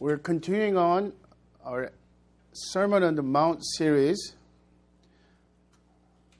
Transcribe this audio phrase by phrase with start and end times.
[0.00, 1.12] We're continuing on
[1.62, 1.92] our
[2.54, 4.32] Sermon on the Mount series,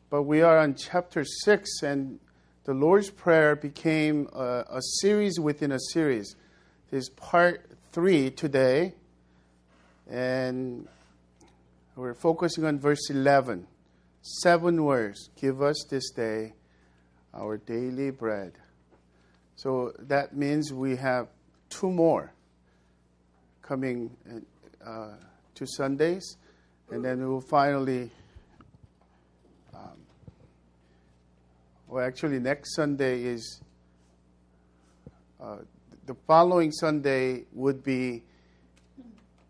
[0.09, 2.21] but we are on chapter 6, and
[2.65, 6.37] the Lord's Prayer became a, a series within a series.
[6.91, 8.95] This is part 3 today,
[10.09, 10.89] and
[11.97, 13.67] we're focusing on verse 11.
[14.23, 16.55] Seven words Give us this day
[17.35, 18.53] our daily bread.
[19.55, 21.29] So that means we have
[21.69, 22.33] two more
[23.71, 24.11] coming
[24.85, 25.11] uh,
[25.55, 26.39] to Sundays,
[26.91, 28.11] and then we will finally.
[29.73, 29.97] Um,
[31.87, 33.61] well, actually, next Sunday is.
[35.41, 35.59] Uh,
[36.07, 38.25] the following Sunday would be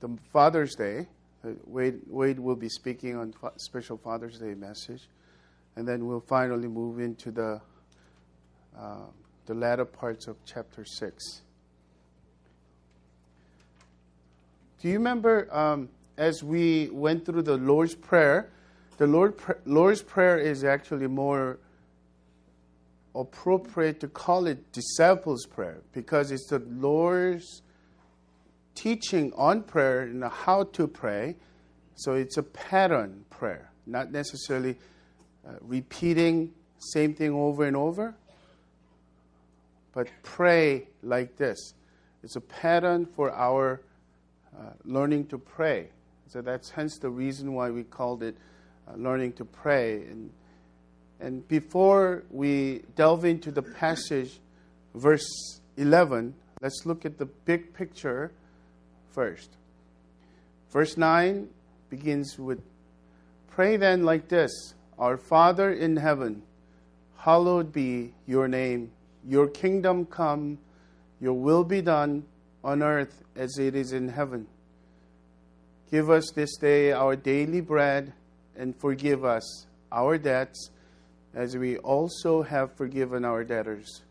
[0.01, 1.09] the Father's Day.
[1.43, 5.09] Uh, Wade, Wade will be speaking on special Father's Day message,
[5.77, 7.59] and then we'll finally move into the
[8.79, 9.07] uh,
[9.47, 11.41] the latter parts of chapter six.
[14.81, 18.51] Do you remember um, as we went through the Lord's Prayer?
[18.97, 19.35] The Lord,
[19.67, 21.59] Lord's Prayer is actually more
[23.15, 27.61] appropriate to call it disciples' prayer because it's the Lord's
[28.75, 31.37] teaching on prayer and how to pray.
[31.97, 34.79] So it's a pattern prayer, not necessarily
[35.47, 38.15] uh, repeating same thing over and over,
[39.93, 41.75] but pray like this.
[42.23, 43.83] It's a pattern for our
[44.57, 45.89] uh, learning to pray.
[46.29, 48.37] So that's hence the reason why we called it
[48.89, 50.03] uh, learning to pray.
[50.03, 50.31] And,
[51.21, 54.41] and before we delve into the passage,
[54.95, 58.33] verse 11, let's look at the big picture
[59.11, 59.51] first.
[60.71, 61.49] Verse 9
[61.89, 62.61] begins with
[63.49, 66.43] Pray then like this Our Father in heaven,
[67.17, 68.93] hallowed be your name.
[69.27, 70.59] Your kingdom come,
[71.21, 72.25] your will be done
[72.63, 74.47] on earth as it is in heaven.
[75.91, 78.13] Give us this day our daily bread,
[78.57, 80.71] and forgive us our debts,
[81.35, 84.03] as we also have forgiven our debtors.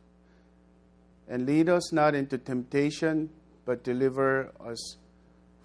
[1.27, 3.29] And lead us not into temptation,
[3.65, 4.97] but deliver us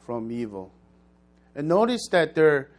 [0.04, 0.72] from evil.
[1.54, 2.70] And notice that there are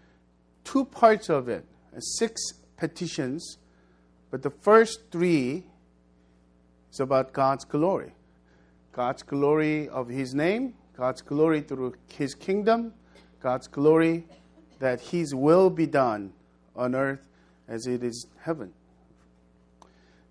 [0.64, 1.66] two parts of it
[1.96, 2.42] uh, six
[2.78, 3.58] petitions,
[4.30, 5.64] but the first three
[6.92, 8.14] is about God's glory.
[8.96, 12.94] God's glory of His name, God's glory through His kingdom,
[13.42, 14.24] God's glory
[14.80, 16.32] that His will be done
[16.78, 17.28] on earth
[17.68, 18.72] as it is heaven.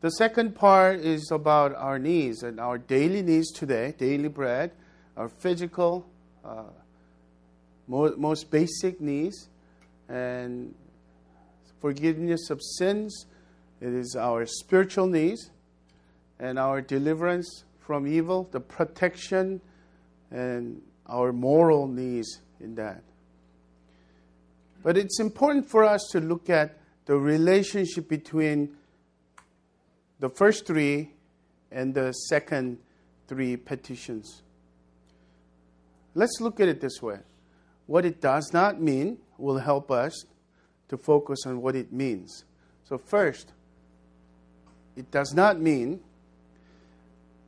[0.01, 4.73] The second part is about our needs and our daily needs today, daily bread,
[5.15, 6.07] our physical,
[6.43, 6.63] uh,
[7.87, 9.51] most, most basic needs,
[10.09, 10.75] and
[11.83, 13.27] forgiveness of sins.
[13.83, 15.51] It is our spiritual needs
[16.39, 19.61] and our deliverance from evil, the protection,
[20.31, 23.03] and our moral needs in that.
[24.83, 28.77] But it's important for us to look at the relationship between
[30.21, 31.11] the first three
[31.71, 32.79] and the second
[33.29, 34.43] three petitions.
[36.15, 37.19] Let's look at it this way.
[37.87, 40.25] What it does not mean will help us
[40.89, 42.45] to focus on what it means.
[42.85, 43.53] So, first,
[44.97, 46.01] it does not mean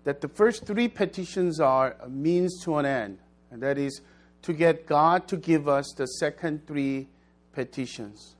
[0.06, 3.18] that the first three petitions are a means to an end,
[3.50, 4.02] and that is
[4.42, 7.08] to get God to give us the second three
[7.52, 8.36] petitions.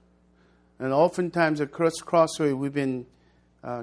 [0.79, 3.05] And oftentimes at Cross Crossway, we've been
[3.65, 3.83] uh,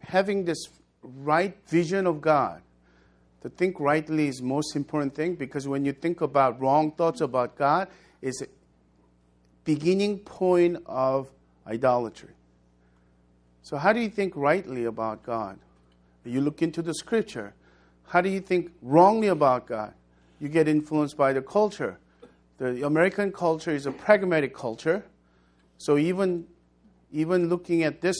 [0.00, 0.62] having this
[1.02, 2.60] right vision of God.
[3.40, 7.56] To think rightly is most important thing because when you think about wrong thoughts about
[7.56, 7.88] God,
[8.20, 8.46] it's a
[9.64, 11.30] beginning point of
[11.66, 12.34] idolatry.
[13.62, 15.58] So how do you think rightly about God?
[16.24, 17.54] You look into the scripture.
[18.06, 19.94] How do you think wrongly about God?
[20.40, 21.98] You get influenced by the culture.
[22.58, 25.04] The American culture is a pragmatic culture.
[25.78, 26.46] So even,
[27.12, 28.16] even looking at this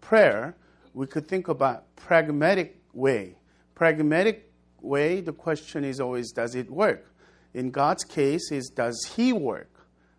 [0.00, 0.56] prayer,
[0.92, 3.36] we could think about pragmatic way.
[3.74, 7.06] Pragmatic way, the question is always, does it work?
[7.54, 9.70] In God's case, is does He work?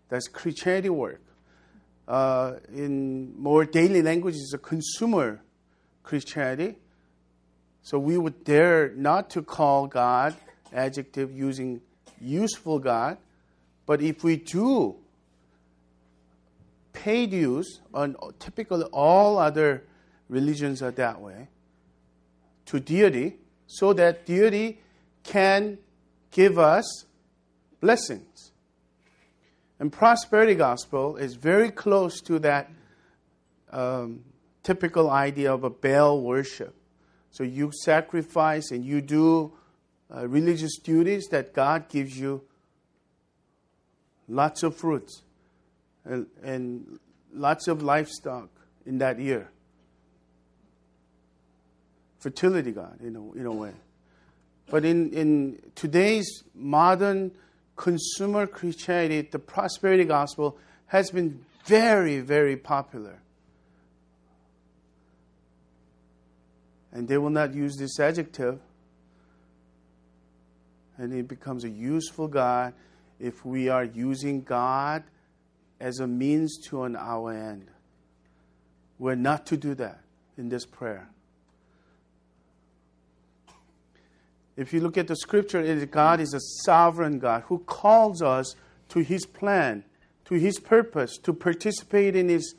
[0.10, 1.22] Does Christianity work?
[2.08, 5.42] Uh, in more daily language, is a consumer
[6.04, 6.78] Christianity.
[7.88, 10.36] So we would dare not to call God
[10.74, 11.80] adjective using
[12.20, 13.18] useful God,
[13.86, 14.98] but if we do
[16.92, 19.86] pay dues on typically all other
[20.28, 21.48] religions are that way
[22.66, 23.38] to deity,
[23.68, 24.82] so that deity
[25.24, 25.78] can
[26.32, 27.06] give us
[27.80, 28.52] blessings.
[29.80, 32.70] And prosperity gospel is very close to that
[33.72, 34.26] um,
[34.62, 36.74] typical idea of a Baal worship.
[37.32, 39.54] So you sacrifice and you do
[40.14, 42.42] uh, religious duties that God gives you
[44.28, 45.22] lots of fruits
[46.06, 47.00] and, and
[47.34, 48.50] lots of livestock
[48.86, 49.50] in that year.
[52.20, 53.74] Fertility God, in a, in a way.
[54.70, 57.32] But in, in today's modern
[57.76, 60.58] consumer Christianity, the prosperity gospel
[60.88, 63.20] has been very, very popular.
[66.92, 68.60] And they will not use this adjective.
[70.98, 72.74] And it becomes a useful God
[73.20, 75.04] if we are using God
[75.80, 77.68] as a means to an our end.
[79.00, 80.02] We're not to do that
[80.38, 81.10] in this prayer.
[84.56, 88.56] If you look at the scripture, God is a sovereign God who calls us
[88.90, 89.84] to his plan,
[90.26, 92.56] to his purpose, to participate in his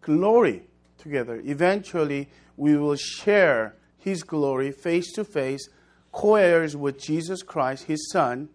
[0.00, 0.62] glory
[1.04, 1.40] together.
[1.44, 5.68] Eventually, we will share his glory face to face,
[6.10, 8.48] co heirs with Jesus Christ, his Son.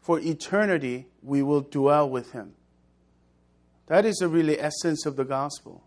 [0.00, 2.54] For eternity, we will dwell with him.
[3.86, 5.82] That is the really essence of the gospel.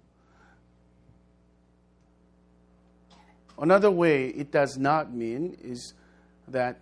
[3.60, 5.94] Another way it does not mean is
[6.48, 6.80] that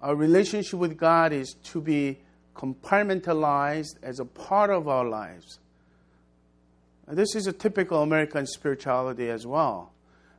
[0.00, 2.18] our relationship with God is to be
[2.56, 5.58] compartmentalized as a part of our lives.
[7.08, 9.92] This is a typical American spirituality as well.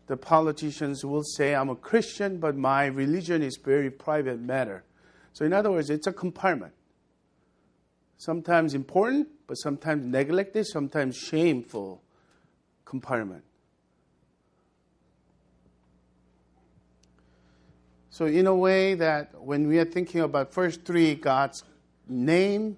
[0.07, 4.83] The politicians will say, I'm a Christian, but my religion is very private matter.
[5.33, 6.73] So, in other words, it's a compartment.
[8.17, 12.01] Sometimes important, but sometimes neglected, sometimes shameful
[12.85, 13.43] compartment.
[18.09, 21.63] So, in a way, that when we are thinking about first three, God's
[22.07, 22.77] name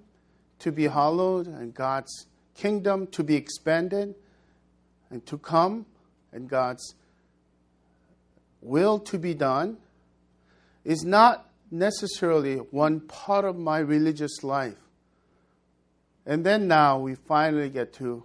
[0.60, 4.14] to be hallowed and God's kingdom to be expanded
[5.10, 5.86] and to come,
[6.32, 6.94] and God's
[8.60, 9.76] will to be done,
[10.84, 14.78] is not necessarily one part of my religious life.
[16.24, 18.24] And then now we finally get to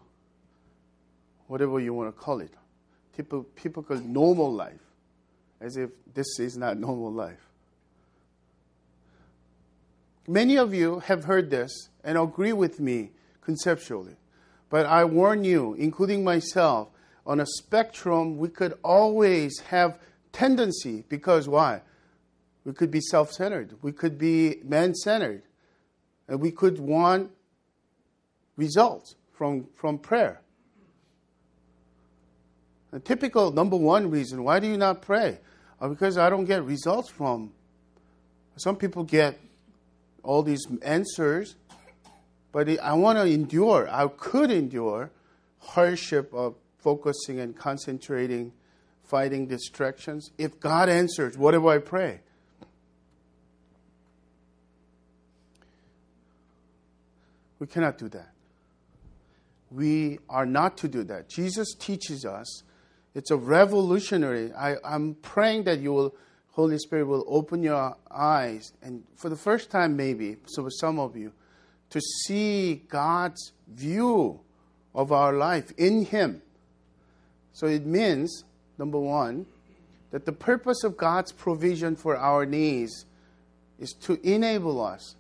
[1.48, 2.52] whatever you want to call it
[3.16, 4.80] typical, typical normal life
[5.60, 7.48] as if this is not normal life.
[10.28, 13.12] Many of you have heard this and agree with me
[13.42, 14.16] conceptually.
[14.72, 16.88] But I warn you, including myself,
[17.28, 20.00] on a spectrum, we could always have
[20.32, 21.82] tendency because why?
[22.64, 25.44] We could be self centered, we could be man centered,
[26.28, 27.32] and we could want
[28.56, 30.42] results from, from prayer.
[32.94, 35.40] A typical number one reason why do you not pray?
[35.82, 37.52] Uh, because I don't get results from.
[38.56, 39.38] Some people get
[40.24, 41.56] all these answers,
[42.52, 43.88] but I want to endure.
[43.90, 45.12] I could endure
[45.60, 48.52] hardship of focusing and concentrating,
[49.04, 50.32] fighting distractions.
[50.38, 52.22] If God answers, whatever I pray.
[57.60, 58.30] We cannot do that.
[59.70, 61.30] We are not to do that.
[61.30, 62.64] Jesus teaches us
[63.14, 64.54] it's a revolutionary.
[64.54, 66.16] I, I'm praying that you will,
[66.52, 71.18] Holy Spirit, will open your eyes and for the first time, maybe, so some of
[71.18, 71.34] you,
[71.92, 74.40] to see God's view
[74.96, 76.42] of our life in Him.
[77.54, 78.44] So it means,
[78.78, 79.46] number one,
[80.12, 83.06] that the purpose of God's provision for our needs
[83.80, 85.16] is to enable us,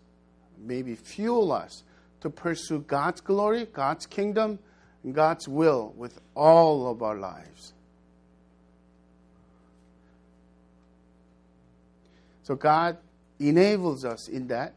[0.57, 1.83] maybe fuel us,
[2.21, 4.59] to pursue God's glory, God's kingdom,
[5.03, 7.73] and God's will with all of our lives.
[12.43, 12.97] So God
[13.39, 14.73] enables us in that.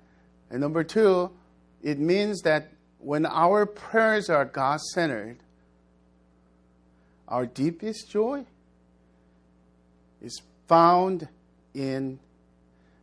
[0.51, 1.31] And number two,
[1.85, 5.37] it means that when our prayers are God centered,
[7.29, 8.47] our deepest joy
[10.23, 11.29] is found
[11.75, 12.19] in,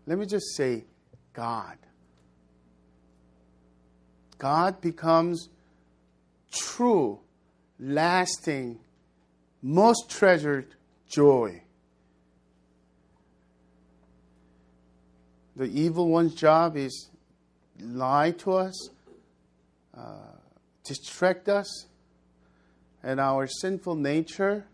[0.07, 0.83] let me just say,
[1.33, 1.77] God.
[4.39, 5.49] God becomes
[6.51, 7.19] true,
[7.79, 8.79] lasting,
[9.61, 10.73] most treasured
[11.07, 11.61] joy.
[15.55, 17.10] The evil one's job is
[17.81, 18.89] lie to us,
[19.97, 20.35] uh,
[20.83, 21.87] distract us,
[23.03, 24.65] and our sinful nature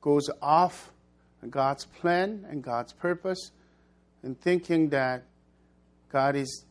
[0.00, 0.92] goes off
[1.50, 3.52] God's plan and God's purpose,
[4.22, 5.24] and thinking that
[6.10, 6.64] God is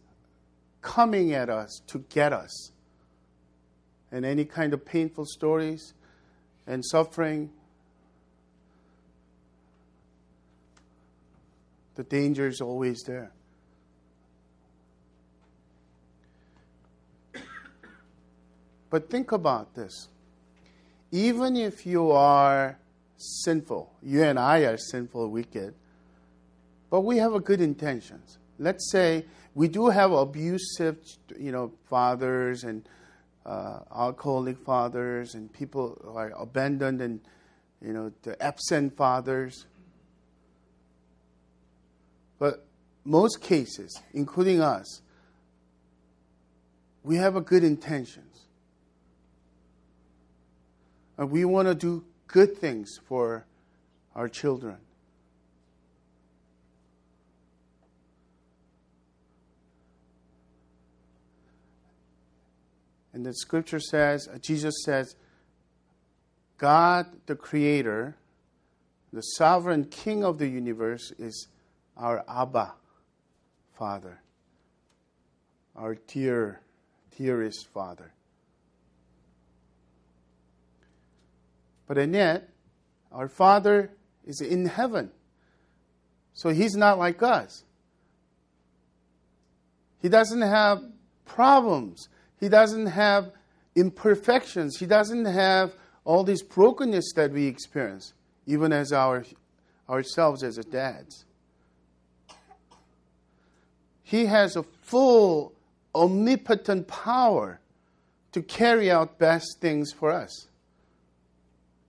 [0.82, 2.72] coming at us to get us.
[4.12, 5.94] And any kind of painful stories
[6.68, 7.52] and suffering
[11.96, 13.32] The danger is always there.
[18.96, 20.08] But think about this.
[21.12, 22.80] Even if you are
[23.18, 25.74] sinful, you and I are sinful, wicked,
[26.90, 28.38] but we have a good intentions.
[28.58, 30.96] Let's say we do have abusive,
[31.38, 32.88] you know, fathers and
[33.46, 37.20] uh, alcoholic fathers and people who are abandoned and,
[37.82, 39.66] you know, the absent fathers.
[42.40, 42.66] But
[43.04, 45.02] most cases, including us,
[47.04, 48.25] we have a good intentions.
[51.18, 53.46] And we want to do good things for
[54.16, 54.78] our children.
[63.14, 65.16] And the scripture says, uh, Jesus says,
[66.58, 68.18] God, the creator,
[69.14, 71.48] the sovereign king of the universe, is
[71.96, 72.74] our Abba,
[73.78, 74.20] Father,
[75.78, 76.60] our dear,
[77.18, 78.12] dearest Father.
[81.88, 82.50] But and yet,
[83.12, 83.92] our Father
[84.26, 85.12] is in heaven.
[86.34, 87.64] So he's not like us.
[90.02, 90.84] He doesn't have
[91.26, 92.10] problems.
[92.40, 93.32] He doesn't have
[93.76, 94.78] imperfections.
[94.78, 95.74] He doesn't have
[96.04, 98.14] all this brokenness that we experience,
[98.46, 99.26] even as our
[99.90, 101.26] ourselves as dads.
[104.04, 105.54] He has a full,
[105.94, 107.60] omnipotent power
[108.32, 110.48] to carry out best things for us.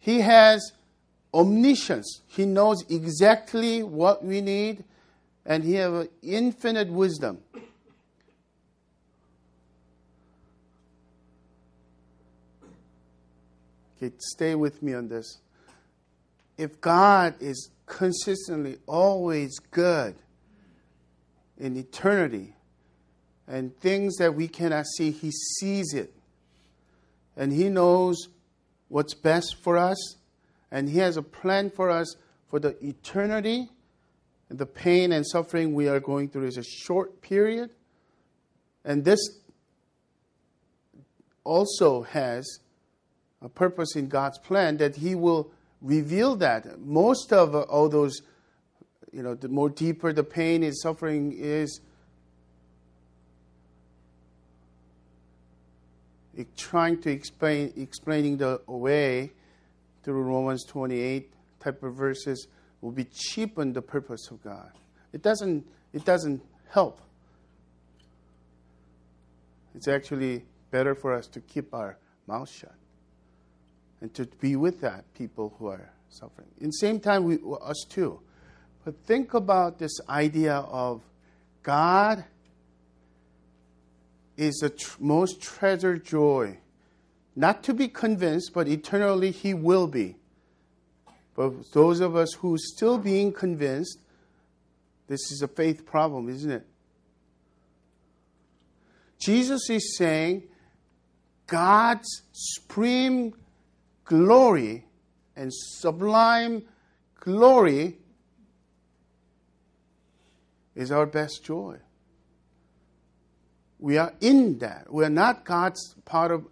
[0.07, 0.71] He has
[1.35, 2.21] omniscience.
[2.29, 4.85] He knows exactly what we need,
[5.45, 7.41] and he has infinite wisdom.
[13.97, 15.39] Okay, stay with me on this.
[16.57, 20.15] If God is consistently always good
[21.59, 22.55] in eternity,
[23.49, 26.13] and things that we cannot see, He sees it.
[27.37, 28.29] And He knows
[28.89, 30.17] what's best for us,
[30.71, 32.17] and He has a plan for us
[32.49, 33.69] for the eternity.
[34.49, 37.71] The pain and suffering we are going through is a short period.
[38.85, 39.19] And this
[41.43, 42.61] also has
[43.43, 45.51] a purpose in God's plan that He will
[45.81, 46.81] reveal that.
[46.81, 48.23] Most of all those,
[49.13, 51.81] you know, the more deeper the pain and suffering is,
[56.57, 59.33] trying to explain explaining the way
[60.03, 62.49] through Romans 28 type of verses
[62.81, 64.71] will be cheapen the purpose of God.
[65.13, 67.01] It doesn't it doesn't help.
[69.75, 72.75] It's actually better for us to keep our mouth shut
[74.01, 76.49] and to be with that people who are suffering.
[76.61, 78.21] In the same time, we, us too.
[78.85, 81.03] But think about this idea of
[81.63, 82.25] God
[84.37, 86.59] is the tr- most treasured joy.
[87.35, 90.17] Not to be convinced, but eternally He will be.
[91.35, 93.99] But those of us who are still being convinced,
[95.07, 96.67] this is a faith problem, isn't it?
[99.19, 100.45] Jesus is saying
[101.47, 103.35] God's supreme
[104.05, 104.85] glory
[105.35, 106.63] and sublime
[107.21, 107.99] glory
[110.75, 111.79] is our best joy.
[113.87, 114.93] We are in that.
[114.93, 116.49] We are not God's part of.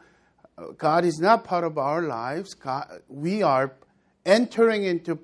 [0.78, 2.54] God is not part of our lives.
[2.54, 3.74] God, we are
[4.24, 5.18] entering into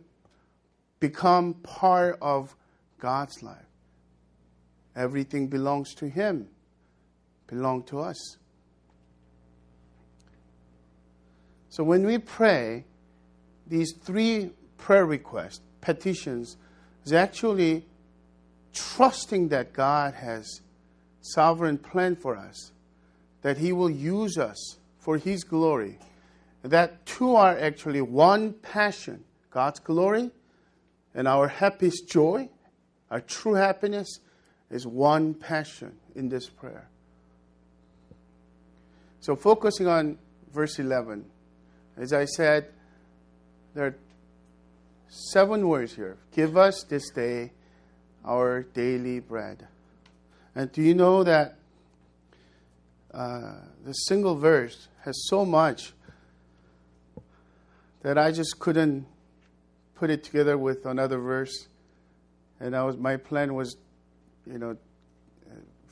[0.99, 2.57] become part of
[2.99, 3.71] God's life.
[4.97, 6.49] Everything belongs to Him,
[7.47, 8.39] belong to us.
[11.69, 12.87] So when we pray,
[13.69, 16.57] these three prayer requests, petitions,
[17.05, 17.87] is actually
[18.73, 20.61] trusting that God has
[21.21, 22.73] sovereign plan for us,
[23.43, 25.99] that He will use us for His glory.
[26.63, 30.31] That two are actually one passion God's glory
[31.15, 32.49] and our happiest joy,
[33.11, 34.21] our true happiness,
[34.71, 36.89] is one passion in this prayer.
[39.21, 40.19] So, focusing on
[40.53, 41.25] verse 11.
[41.97, 42.69] As I said,
[43.75, 43.97] there are
[45.09, 46.17] seven words here.
[46.33, 47.53] Give us this day
[48.25, 49.67] our daily bread.
[50.55, 51.57] And do you know that
[53.13, 53.55] uh,
[53.85, 55.93] the single verse has so much
[58.03, 59.07] that I just couldn't
[59.95, 61.69] put it together with another verse.
[62.59, 63.77] And I was, my plan was,
[64.47, 64.77] you know,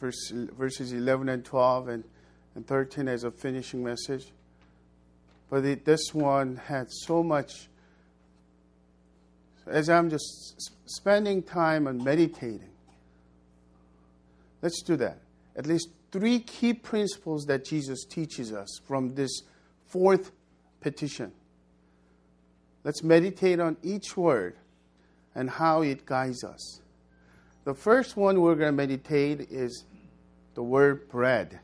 [0.01, 2.05] verse, verses 11 and 12 and,
[2.55, 4.33] and 13 as a finishing message.
[5.51, 7.69] But it, this one had so much.
[9.67, 12.68] As I'm just spending time and meditating,
[14.63, 15.19] let's do that.
[15.57, 19.43] At least three key principles that Jesus teaches us from this
[19.87, 20.33] fourth
[20.81, 21.33] petition.
[22.85, 24.57] Let's meditate on each word
[25.35, 26.81] and how it guides us.
[27.65, 29.85] The first one we're going to meditate is
[30.55, 31.61] the word bread.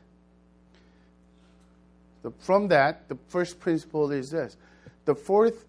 [2.21, 4.55] The, from that, the first principle is this.
[5.05, 5.65] The fourth,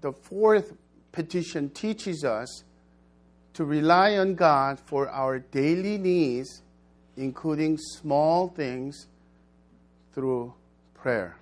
[0.00, 0.72] the fourth
[1.12, 2.64] petition teaches us
[3.54, 6.62] to rely on God for our daily needs,
[7.16, 9.06] including small things,
[10.14, 10.54] through
[10.94, 11.36] prayer.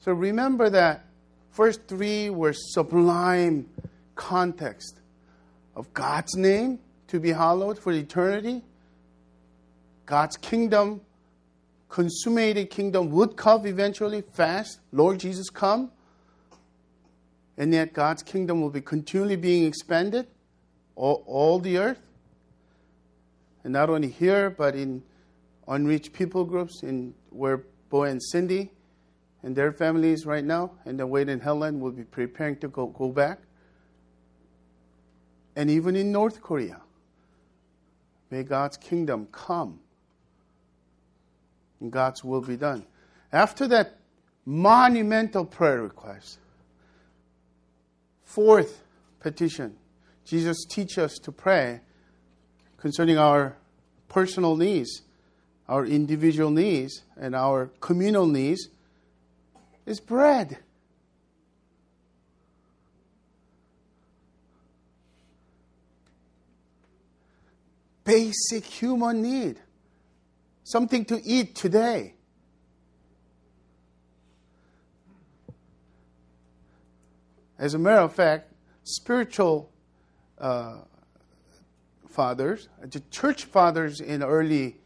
[0.00, 1.06] So remember that
[1.50, 3.68] first three were sublime
[4.14, 5.00] context
[5.74, 8.62] of God's name to be hallowed for eternity,
[10.06, 11.00] God's kingdom,
[11.88, 14.80] consummated kingdom would come eventually fast.
[14.92, 15.90] Lord Jesus come.
[17.56, 20.26] And yet God's kingdom will be continually being expanded
[20.98, 22.00] all, all the earth.
[23.64, 25.02] And not only here, but in
[25.66, 28.70] unreached people groups in where Bo and Cindy
[29.42, 32.86] and their families right now, and then Wade and Helen will be preparing to go,
[32.86, 33.38] go back.
[35.54, 36.80] And even in North Korea,
[38.30, 39.78] may God's kingdom come
[41.80, 42.84] and God's will be done.
[43.32, 43.98] After that
[44.44, 46.38] monumental prayer request,
[48.22, 48.82] fourth
[49.20, 49.76] petition,
[50.28, 51.80] Jesus teaches us to pray
[52.76, 53.56] concerning our
[54.10, 55.00] personal needs,
[55.66, 58.68] our individual needs, and our communal needs
[59.86, 60.58] is bread.
[68.04, 69.58] Basic human need.
[70.62, 72.16] Something to eat today.
[77.58, 78.52] As a matter of fact,
[78.84, 79.72] spiritual
[80.40, 80.76] uh,
[82.08, 84.76] fathers, the church fathers in early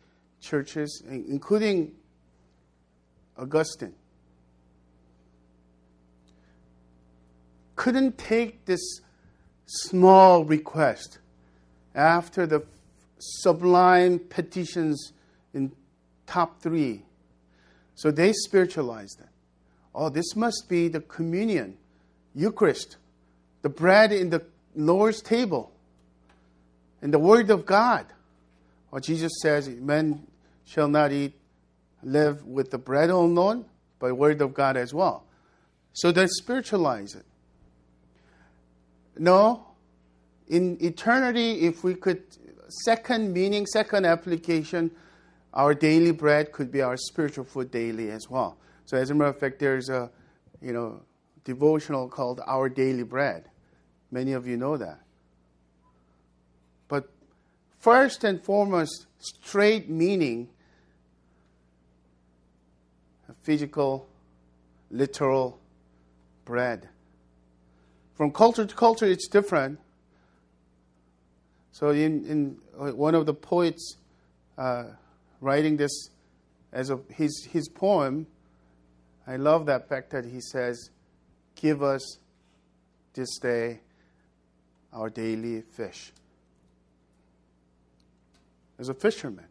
[0.41, 1.93] churches, including
[3.39, 3.95] Augustine,
[7.77, 9.01] couldn't take this
[9.67, 11.19] small request
[11.95, 12.63] after the
[13.19, 15.13] sublime petitions
[15.55, 15.73] in
[16.27, 17.03] top three.
[17.95, 19.29] So they spiritualized it.
[19.95, 21.77] Oh, this must be the communion,
[22.35, 22.97] Eucharist,
[23.63, 24.43] the bread in the
[24.75, 25.73] Lord's table,
[27.01, 28.07] and the Word of God.
[28.91, 30.27] Or Jesus says, Men
[30.65, 31.35] shall not eat,
[32.03, 33.65] live with the bread alone,
[33.99, 35.25] but Word of God as well.
[35.93, 37.25] So they spiritualize it.
[39.19, 39.67] No,
[40.49, 42.23] in eternity, if we could,
[42.85, 44.91] second meaning, second application,
[45.55, 48.57] our daily bread could be our spiritual food daily as well.
[48.87, 50.11] So as a matter of fact, there's a
[50.61, 51.03] you know
[51.45, 53.49] devotional called Our Daily Bread.
[54.13, 55.01] Many of you know that.
[56.87, 57.09] But
[57.81, 60.51] first and foremost, straight meaning,
[63.43, 64.07] physical,
[64.91, 65.59] literal
[66.45, 66.91] bread.
[68.15, 69.81] From culture to culture, it's different.
[71.73, 72.57] So, in, in
[72.95, 73.97] one of the poets
[74.59, 74.85] uh,
[75.41, 76.11] writing this
[76.71, 78.27] as a, his, his poem,
[79.27, 80.91] I love that fact that he says,
[81.57, 82.19] Give us
[83.15, 83.81] this day
[84.93, 86.13] our daily fish.
[88.79, 89.47] As a fisherman,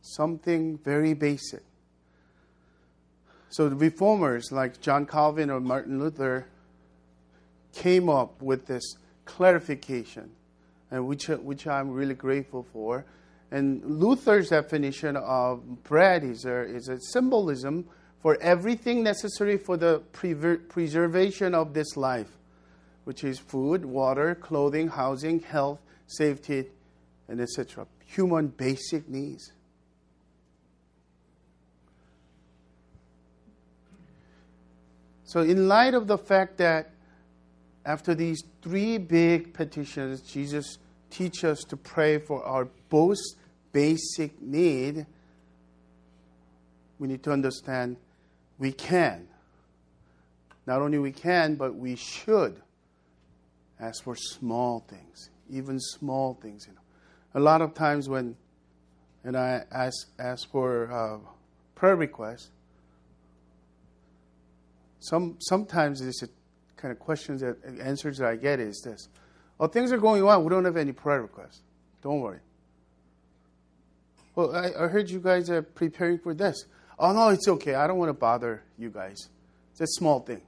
[0.00, 1.62] something very basic.
[3.50, 6.46] So the reformers like John Calvin or Martin Luther
[7.72, 10.30] came up with this clarification,
[10.90, 13.04] and which, which I'm really grateful for.
[13.50, 17.86] And Luther's definition of bread is a, is a symbolism
[18.20, 20.00] for everything necessary for the
[20.68, 22.30] preservation of this life,
[23.04, 26.66] which is food, water, clothing, housing, health, safety,
[27.28, 27.86] and etc.
[28.06, 29.52] Human basic needs.
[35.24, 36.90] So, in light of the fact that
[37.84, 40.78] after these three big petitions, Jesus
[41.10, 43.36] teaches us to pray for our most
[43.72, 45.06] basic need,
[46.98, 47.96] we need to understand
[48.58, 49.28] we can.
[50.66, 52.60] Not only we can, but we should
[53.78, 56.66] ask for small things, even small things.
[56.66, 56.80] You know,
[57.34, 58.36] a lot of times when
[59.26, 61.18] and I ask ask for uh,
[61.74, 62.50] prayer requests,
[65.00, 66.28] some sometimes a
[66.76, 69.08] kind of questions that answers that I get is this:
[69.58, 70.42] "Oh, things are going well.
[70.42, 71.60] We don't have any prayer requests.
[72.02, 72.38] Don't worry."
[74.36, 76.66] Well, I, I heard you guys are preparing for this.
[76.98, 77.74] Oh no, it's okay.
[77.74, 79.28] I don't want to bother you guys.
[79.72, 80.40] It's a small thing.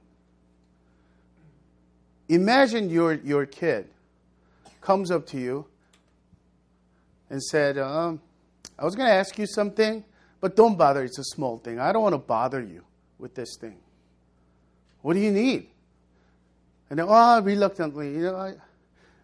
[2.27, 3.87] Imagine your your kid
[4.81, 5.65] comes up to you
[7.29, 8.21] and said, um,
[8.77, 10.03] "I was going to ask you something,
[10.41, 11.03] but don't bother.
[11.03, 11.79] It's a small thing.
[11.79, 12.83] I don't want to bother you
[13.17, 13.77] with this thing."
[15.01, 15.67] What do you need?
[16.89, 18.53] And then, oh, reluctantly, you know, I,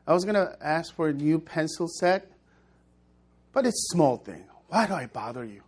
[0.07, 2.31] I was going to ask for a new pencil set,
[3.51, 4.45] but it's a small thing.
[4.69, 5.61] Why do I bother you?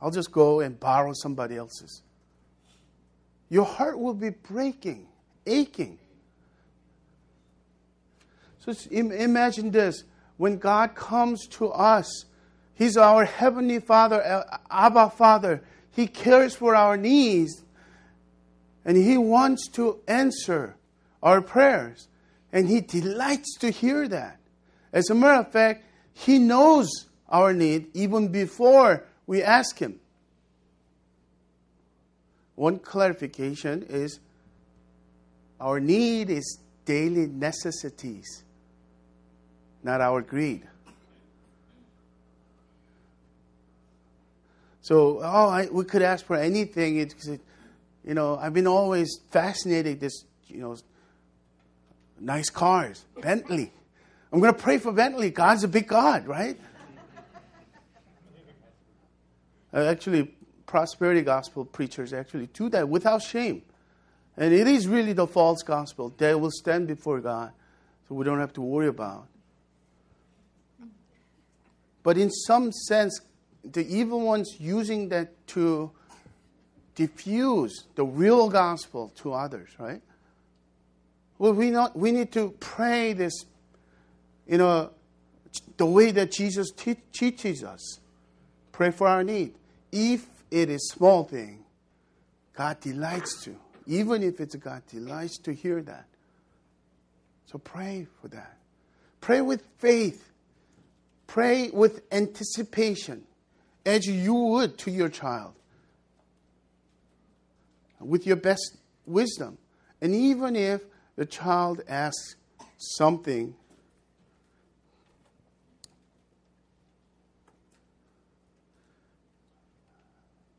[0.00, 2.02] I'll just go and borrow somebody else's.
[3.48, 5.06] Your heart will be breaking,
[5.46, 5.98] aching.
[8.58, 10.04] So imagine this
[10.36, 12.24] when God comes to us,
[12.74, 15.62] He's our Heavenly Father, uh, Abba Father.
[15.92, 17.62] He cares for our needs
[18.84, 20.76] and He wants to answer
[21.22, 22.08] our prayers.
[22.52, 24.38] And He delights to hear that.
[24.92, 26.88] As a matter of fact, He knows
[27.28, 30.00] our need even before we ask Him.
[32.54, 34.18] One clarification is
[35.60, 38.44] our need is daily necessities,
[39.82, 40.66] not our greed.
[44.80, 46.98] So, oh, I, we could ask for anything.
[46.98, 47.40] It, it,
[48.04, 50.76] you know, I've been always fascinated this, you know,
[52.20, 53.72] nice cars, Bentley.
[54.32, 55.30] I'm going to pray for Bentley.
[55.30, 56.56] God's a big God, right?
[59.65, 60.34] Uh, Uh, actually,
[60.64, 63.60] prosperity gospel preachers actually do that without shame.
[64.38, 66.14] And it is really the false gospel.
[66.16, 67.52] They will stand before God,
[68.08, 69.26] so we don't have to worry about.
[72.02, 73.20] But in some sense,
[73.62, 75.90] the evil ones using that to
[76.94, 80.00] diffuse the real gospel to others, right?
[81.38, 83.44] Well, we, not, we need to pray this,
[84.46, 84.92] you know,
[85.76, 87.98] the way that Jesus te- teaches us.
[88.72, 89.52] Pray for our need.
[89.98, 91.64] If it is small thing,
[92.52, 93.56] God delights to.
[93.86, 96.04] Even if it's God delights to hear that.
[97.46, 98.58] So pray for that.
[99.22, 100.30] Pray with faith.
[101.26, 103.24] Pray with anticipation
[103.86, 105.54] as you would to your child
[108.00, 109.56] with your best wisdom.
[110.02, 110.82] And even if
[111.16, 112.36] the child asks
[112.76, 113.54] something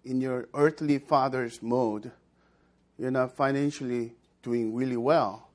[0.08, 2.12] in your earthly father's mode,
[2.98, 5.50] you're not financially doing really well,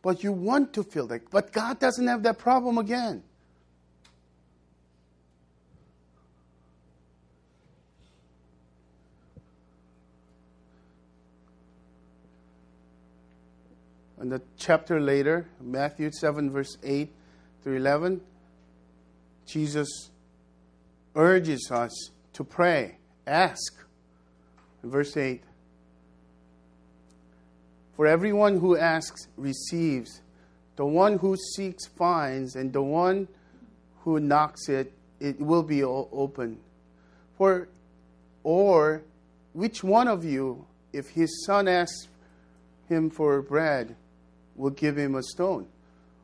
[0.00, 1.30] but you want to feel that.
[1.30, 3.22] But God doesn't have that problem again.
[14.18, 17.12] And the chapter later, Matthew 7, verse 8
[17.62, 18.20] through 11,
[19.46, 20.10] Jesus
[21.16, 23.74] urges us to pray, ask.
[24.82, 25.42] verse 8
[27.96, 30.20] For everyone who asks receives,
[30.76, 33.28] the one who seeks finds, and the one
[34.00, 36.58] who knocks it, it will be open.
[37.36, 37.68] For,
[38.42, 39.02] or
[39.52, 42.08] which one of you, if his son asks
[42.88, 43.94] him for bread,
[44.56, 45.66] will give him a stone.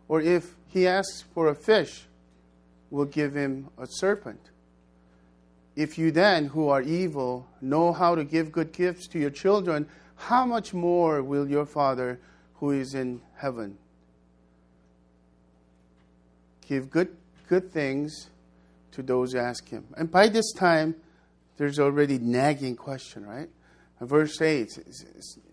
[0.08, 2.06] Or if he asks for a fish,
[2.90, 4.40] will give him a serpent.
[5.78, 9.86] If you then, who are evil, know how to give good gifts to your children,
[10.16, 12.18] how much more will your Father
[12.54, 13.78] who is in heaven
[16.66, 17.16] give good,
[17.48, 18.28] good things
[18.90, 19.86] to those who ask him?
[19.96, 20.96] And by this time,
[21.58, 23.48] there's already nagging question, right?
[24.00, 24.80] Verse 8,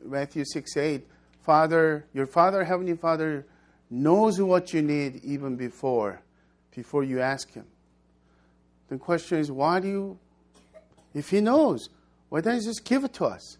[0.03, 1.07] Matthew 6 8,
[1.43, 3.45] Father, your Father, Heavenly Father,
[3.91, 6.23] knows what you need even before,
[6.75, 7.67] before you ask Him.
[8.89, 10.19] The question is, why do you,
[11.13, 11.89] if He knows,
[12.29, 13.57] why doesn't He just give it to us?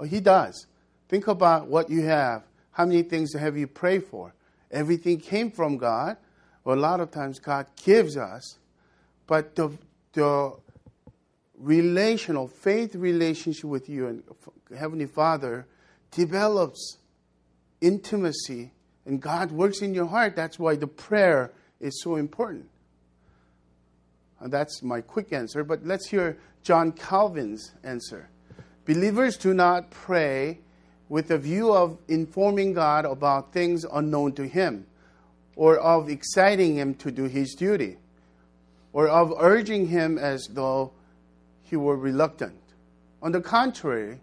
[0.00, 0.66] Oh, He does.
[1.08, 2.44] Think about what you have.
[2.72, 4.34] How many things have you prayed for?
[4.70, 6.16] Everything came from God.
[6.64, 8.58] Well, a lot of times God gives us,
[9.26, 9.70] but the,
[10.14, 10.52] the
[11.58, 14.22] relational, faith relationship with you and
[14.76, 15.66] Heavenly Father
[16.10, 16.98] develops
[17.80, 18.72] intimacy
[19.06, 20.34] and God works in your heart.
[20.34, 22.68] That's why the prayer is so important.
[24.44, 28.28] And that's my quick answer, but let's hear John Calvin's answer.
[28.84, 30.58] Believers do not pray
[31.08, 34.86] with a view of informing God about things unknown to Him,
[35.56, 37.96] or of exciting Him to do His duty,
[38.92, 40.92] or of urging Him as though
[41.62, 42.60] He were reluctant.
[43.22, 44.20] On the contrary,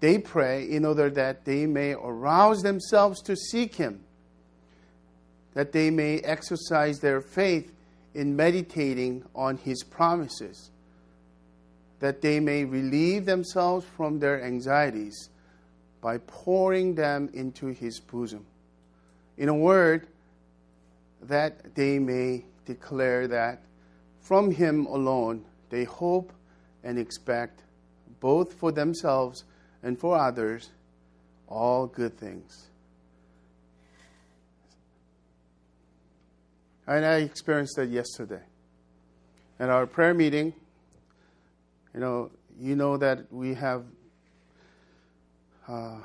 [0.00, 4.04] they pray in order that they may arouse themselves to seek Him,
[5.54, 7.72] that they may exercise their faith
[8.14, 10.70] in meditating on His promises,
[12.00, 15.30] that they may relieve themselves from their anxieties
[16.00, 18.46] by pouring them into His bosom.
[19.36, 20.06] In a word,
[21.22, 23.62] that they may declare that
[24.20, 26.32] from Him alone they hope
[26.84, 27.62] and expect
[28.20, 29.44] both for themselves
[29.82, 30.70] and for others
[31.48, 32.68] all good things.
[36.88, 38.40] And I experienced that yesterday.
[39.60, 40.54] At our prayer meeting,
[41.92, 43.84] you know, you know that we have
[45.68, 45.98] uh,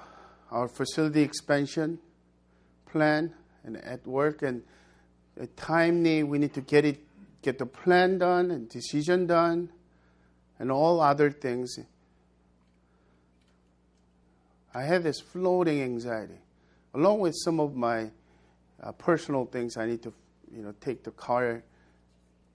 [0.52, 2.00] our facility expansion
[2.86, 4.62] plan and at work and
[5.40, 7.00] at timely we need to get it
[7.42, 9.70] get the plan done and decision done
[10.60, 11.80] and all other things
[14.76, 16.40] i had this floating anxiety
[16.94, 18.12] along with some of my
[18.84, 20.14] uh, personal things i need to
[20.56, 21.64] you know take the car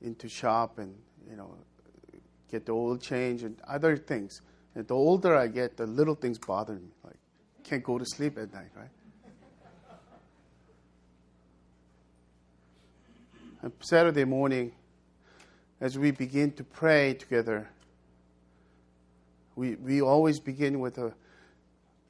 [0.02, 0.94] into shop and
[1.28, 1.54] you know
[2.50, 4.40] get the oil change and other things
[4.74, 7.16] and the older i get the little things bother me like
[7.64, 8.88] can't go to sleep at night right
[13.80, 14.72] Saturday morning,
[15.80, 17.68] as we begin to pray together,
[19.56, 21.12] we, we always begin with a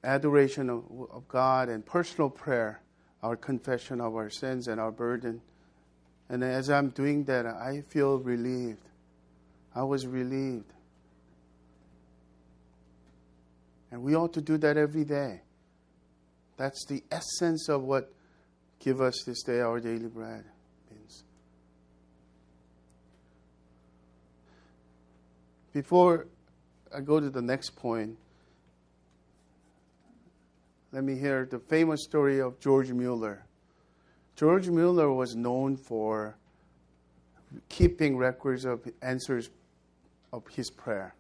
[0.05, 2.81] adoration of, of God and personal prayer,
[3.23, 5.41] our confession of our sins and our burden.
[6.29, 8.83] And as I'm doing that, I feel relieved.
[9.75, 10.73] I was relieved.
[13.91, 15.41] And we ought to do that every day.
[16.57, 18.13] That's the essence of what
[18.81, 20.45] give us this day our daily bread.
[20.91, 21.25] means.
[25.73, 26.27] Before
[26.95, 28.19] I go to the next point,
[30.93, 33.45] let me hear the famous story of George Mueller.
[34.39, 36.37] George Mueller was known for
[37.69, 39.51] keeping records of answers
[40.33, 41.13] of his prayer.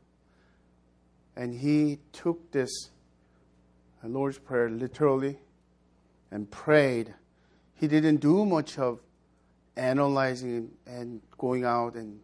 [1.35, 2.71] And he took this
[4.05, 5.37] Lord's Prayer literally
[6.31, 7.13] and prayed.
[7.75, 9.01] He didn't do much of
[9.77, 12.21] analyzing and going out and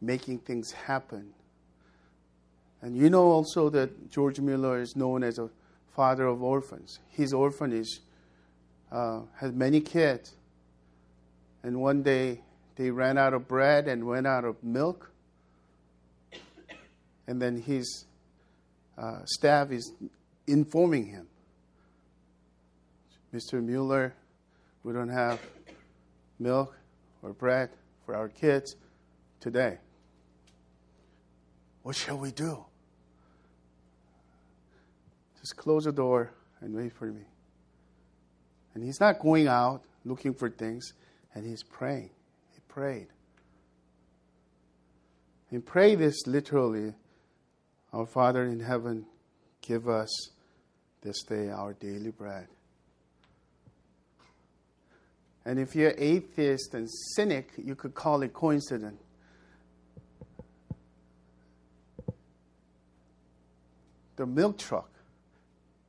[0.00, 1.32] making things happen.
[2.80, 5.50] And you know also that George Mueller is known as a
[5.96, 7.00] father of orphans.
[7.08, 8.02] His orphanage
[8.90, 10.34] uh, had many kids.
[11.62, 12.40] And one day
[12.76, 15.10] they ran out of bread and went out of milk.
[17.26, 18.06] And then his
[18.96, 19.92] uh, staff is
[20.46, 21.28] informing him
[23.34, 23.62] Mr.
[23.62, 24.14] Mueller,
[24.82, 25.38] we don't have
[26.38, 26.74] milk
[27.22, 27.70] or bread
[28.06, 28.76] for our kids
[29.38, 29.78] today.
[31.82, 32.64] What shall we do?
[35.40, 37.22] Just close the door and wait for me.
[38.74, 40.92] And he's not going out looking for things,
[41.34, 42.10] and he's praying.
[42.52, 43.08] He prayed.
[45.50, 46.94] And pray this literally
[47.92, 49.06] Our Father in heaven,
[49.62, 50.10] give us
[51.02, 52.48] this day our daily bread.
[55.44, 59.00] And if you're atheist and cynic, you could call it coincidence.
[64.16, 64.90] The milk truck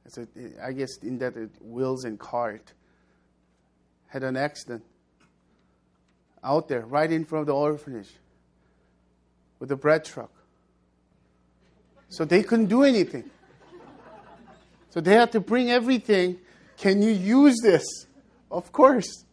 [0.10, 2.74] so uh, I guess in that it, wheels and cart
[4.08, 4.84] had an accident
[6.44, 8.10] out there, right in front of the orphanage,
[9.60, 10.32] with a bread truck.
[12.10, 13.30] So they couldn't do anything.
[14.90, 16.40] So they had to bring everything.
[16.78, 17.84] Can you use this?
[18.50, 19.26] Of course.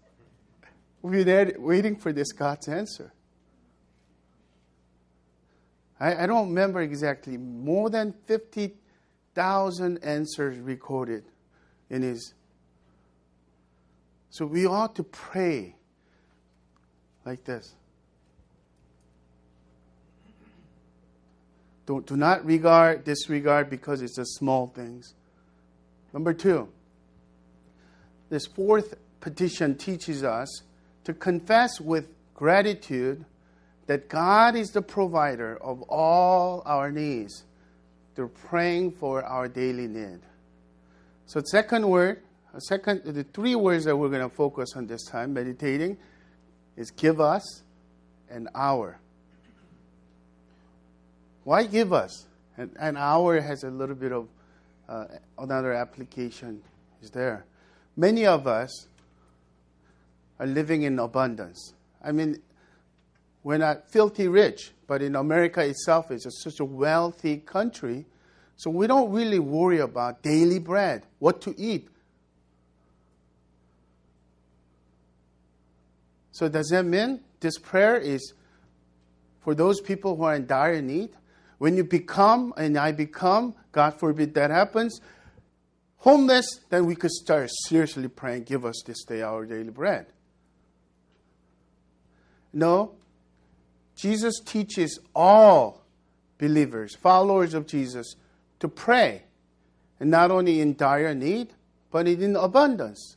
[1.01, 3.13] We've been waiting for this God's answer.
[5.99, 7.39] I, I don't remember exactly.
[7.39, 8.75] More than 50
[9.37, 11.23] thousand answers recorded
[11.91, 12.33] in his.
[14.31, 15.77] So we ought to pray
[17.25, 17.75] like this.
[21.87, 25.15] Do, do not regard, disregard because it's the small things.
[26.13, 26.69] Number two,
[28.31, 30.63] this fourth petition teaches us
[31.05, 33.25] to confess with gratitude
[33.87, 37.45] that God is the provider of all our needs
[38.17, 40.21] through praying for our daily need.
[41.27, 42.23] So, second word,
[42.59, 45.99] second, the three words that we're going to focus on this time, meditating,
[46.77, 47.63] is give us
[48.31, 48.99] an hour.
[51.45, 52.27] Why give us?
[52.57, 54.29] An, an hour has a little bit of
[54.89, 55.07] uh,
[55.39, 56.63] another application
[57.03, 57.45] is there.
[57.97, 58.89] Many of us
[60.39, 61.75] are living in abundance.
[62.05, 62.41] I mean,
[63.47, 68.05] we're not filthy rich, but in America itself, it's such a wealthy country.
[68.57, 71.89] So we don't really worry about daily bread, what to eat.
[76.33, 78.35] So does that mean this prayer is
[79.43, 81.11] for those people who are in dire need?
[81.59, 85.01] When you become, and I become, God forbid that happens,
[85.99, 90.07] homeless, then we could start seriously praying, give us this day our daily bread.
[92.53, 92.97] No,
[93.97, 95.83] Jesus teaches all
[96.39, 98.15] believers, followers of Jesus,
[98.61, 99.23] to pray
[99.99, 101.55] and not only in dire need,
[101.91, 103.17] but in abundance.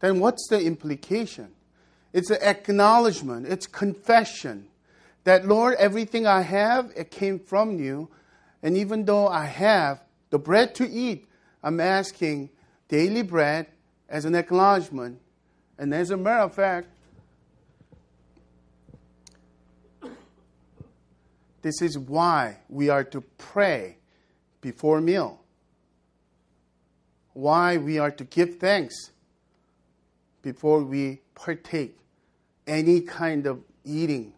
[0.00, 1.48] Then what's the implication?
[2.12, 4.66] It's an acknowledgement, it's confession
[5.24, 8.08] that, Lord, everything I have, it came from you.
[8.62, 11.26] And even though I have the bread to eat,
[11.62, 12.50] I'm asking
[12.88, 13.66] daily bread
[14.08, 15.20] as an acknowledgement.
[15.78, 16.88] And as a matter of fact,
[21.62, 23.98] this is why we are to pray
[24.60, 25.40] before meal.
[27.32, 29.10] Why we are to give thanks
[30.42, 31.96] before we partake
[32.66, 34.32] any kind of eating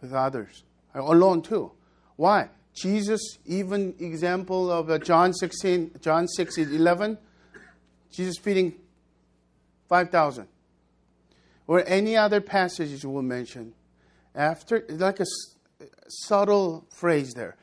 [0.00, 0.64] with others
[0.94, 1.72] alone too.
[2.16, 2.48] Why?
[2.74, 7.18] Jesus even example of uh, john 16 john 6 11
[8.12, 8.72] jesus feeding
[9.88, 10.46] 5000
[11.66, 13.74] or any other passages you will mention
[14.32, 15.24] after like a
[16.08, 17.56] subtle phrase there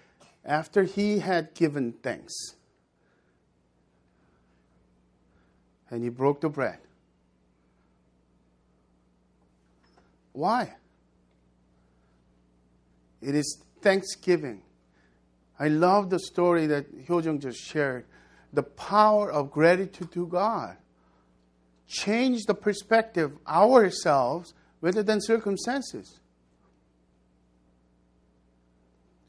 [0.43, 2.33] after he had given thanks
[5.89, 6.79] and he broke the bread.
[10.33, 10.75] Why?
[13.21, 14.61] It is thanksgiving.
[15.57, 18.05] I love the story that Hyojung just shared.
[18.51, 20.75] The power of gratitude to God.
[21.87, 26.19] Change the perspective ourselves rather than circumstances.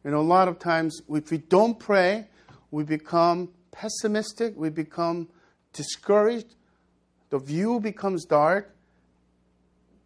[0.06, 2.28] You know, a lot of times if we don't pray,
[2.70, 5.28] we become pessimistic, we become
[5.72, 6.54] discouraged,
[7.30, 8.72] the view becomes dark.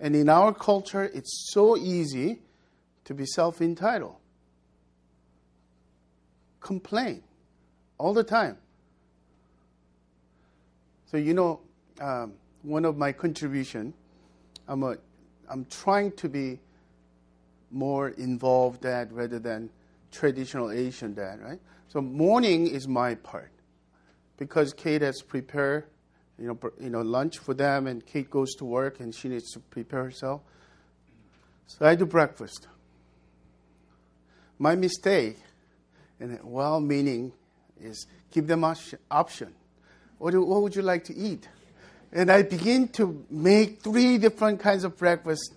[0.00, 2.38] And in our culture, it's so easy
[3.04, 4.16] to be self entitled.
[6.60, 7.22] Complain
[7.98, 8.56] all the time.
[11.10, 11.60] So, you know,
[12.00, 12.32] um,
[12.62, 13.92] one of my contribution,
[14.66, 14.96] I'm, a,
[15.50, 16.58] I'm trying to be
[17.70, 19.68] more involved dad rather than
[20.10, 21.60] traditional Asian dad, right?
[21.88, 23.50] So morning is my part
[24.36, 25.84] because Kate has prepared,
[26.38, 29.50] you know, you know, lunch for them, and Kate goes to work and she needs
[29.52, 30.40] to prepare herself.
[31.66, 32.66] So I do breakfast.
[34.58, 35.38] My mistake,
[36.18, 37.32] and well-meaning,
[37.80, 38.64] is give them
[39.10, 39.54] option.
[40.18, 41.48] What, do, what would you like to eat?
[42.12, 45.54] And I begin to make three different kinds of breakfast,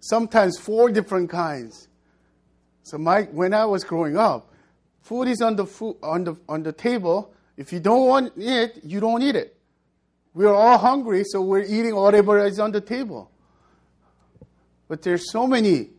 [0.00, 1.88] sometimes four different kinds.
[2.90, 4.52] So my, when I was growing up,
[5.00, 8.80] food is on the, food, on the, on the table, if you don't want it,
[8.82, 9.56] you don't eat it.
[10.34, 13.30] We're all hungry, so we're eating whatever is on the table.
[14.88, 15.90] But there's so many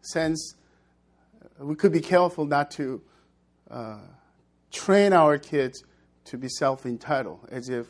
[0.00, 0.54] sense
[1.58, 3.02] we could be careful not to
[3.68, 3.98] uh,
[4.70, 5.82] train our kids
[6.26, 7.88] to be self-entitled, as if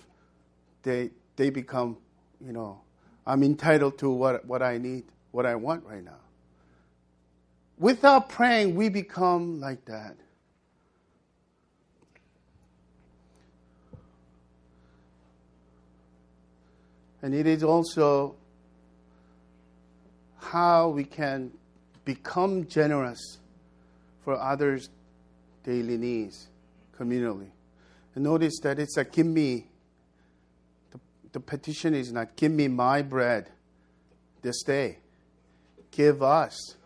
[0.85, 1.99] they they become,
[2.43, 2.81] you know,
[3.27, 6.17] I'm entitled to what what I need, what I want right now.
[7.81, 10.14] Without praying, we become like that.
[17.23, 18.37] And it is also
[20.38, 21.53] how we can
[22.05, 23.38] become generous
[24.25, 24.90] for others'
[25.64, 26.49] daily needs
[26.99, 27.49] communally.
[28.14, 29.69] And notice that it's a give me.
[30.90, 31.01] The,
[31.33, 33.49] the petition is not give me my bread
[34.43, 34.99] this day.
[35.90, 36.77] Give us.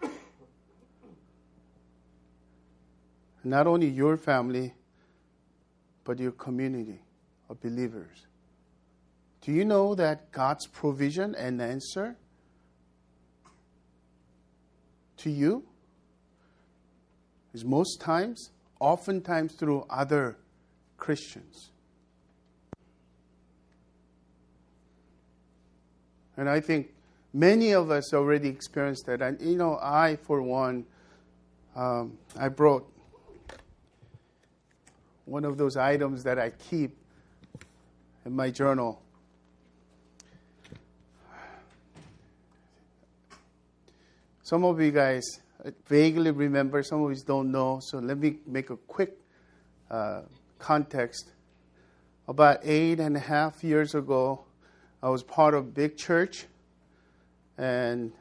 [3.45, 4.75] Not only your family,
[6.05, 7.01] but your community
[7.51, 8.27] of believers.
[9.43, 12.17] Do you know that God's provision and answer
[15.19, 15.65] to you
[17.53, 20.39] is most times, oftentimes through other
[20.97, 21.71] Christians?
[26.37, 26.95] And I think
[27.35, 29.21] many of us already experienced that.
[29.21, 30.87] And, you know, I, for one,
[31.77, 32.91] um, I brought
[35.25, 36.97] one of those items that I keep
[38.25, 39.01] in my journal.
[44.43, 45.23] Some of you guys
[45.87, 47.81] vaguely remember, some of you don't know.
[47.83, 49.19] So let me make a quick
[49.91, 50.23] uh,
[50.59, 51.31] context.
[52.29, 54.45] About eight and a half years ago,
[55.03, 56.47] I was part of big church,
[57.59, 58.13] and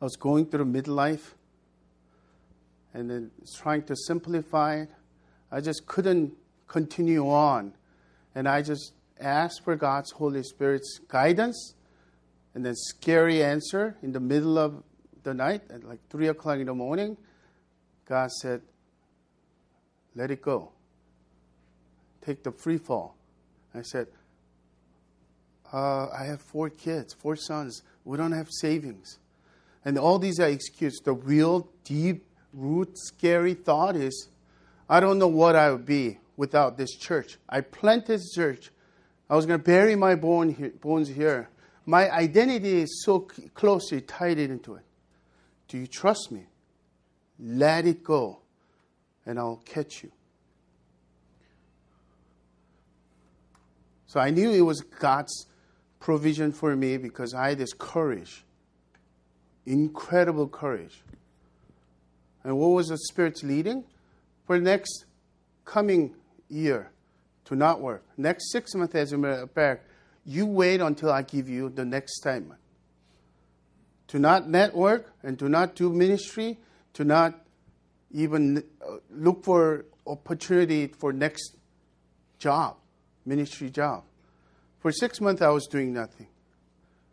[0.00, 1.32] I was going through midlife,
[2.94, 4.88] and then trying to simplify it.
[5.52, 6.32] I just couldn't
[6.66, 7.74] continue on,
[8.34, 11.74] and I just asked for God's Holy Spirit's guidance
[12.54, 14.82] and then scary answer in the middle of
[15.24, 17.16] the night at like 3 o'clock in the morning.
[18.06, 18.62] God said,
[20.14, 20.70] let it go.
[22.24, 23.16] Take the free fall.
[23.74, 24.06] I said,
[25.72, 27.82] uh, I have four kids, four sons.
[28.04, 29.18] We don't have savings.
[29.84, 31.00] And all these are excuses.
[31.04, 32.24] The real deep
[32.54, 34.28] root scary thought is,
[34.88, 37.38] I don't know what I would be without this church.
[37.48, 38.70] I planted this church.
[39.28, 41.48] I was going to bury my bone here, bones here.
[41.86, 43.20] My identity is so
[43.54, 44.84] closely tied into it.
[45.68, 46.46] Do you trust me?
[47.38, 48.40] Let it go,
[49.26, 50.12] and I'll catch you.
[54.06, 55.46] So I knew it was God's
[55.98, 58.44] provision for me because I had this courage,
[59.66, 61.02] incredible courage.
[62.44, 63.84] And what was the Spirit's leading?
[64.46, 65.06] For next
[65.64, 66.14] coming
[66.48, 66.90] year
[67.46, 68.04] to not work.
[68.16, 69.86] Next six months, as a matter of fact,
[70.26, 72.54] you wait until I give you the next time.
[74.08, 76.58] To not network and to not do ministry,
[76.94, 77.40] to not
[78.12, 81.56] even uh, look for opportunity for next
[82.38, 82.76] job,
[83.24, 84.04] ministry job.
[84.80, 86.28] For six months, I was doing nothing.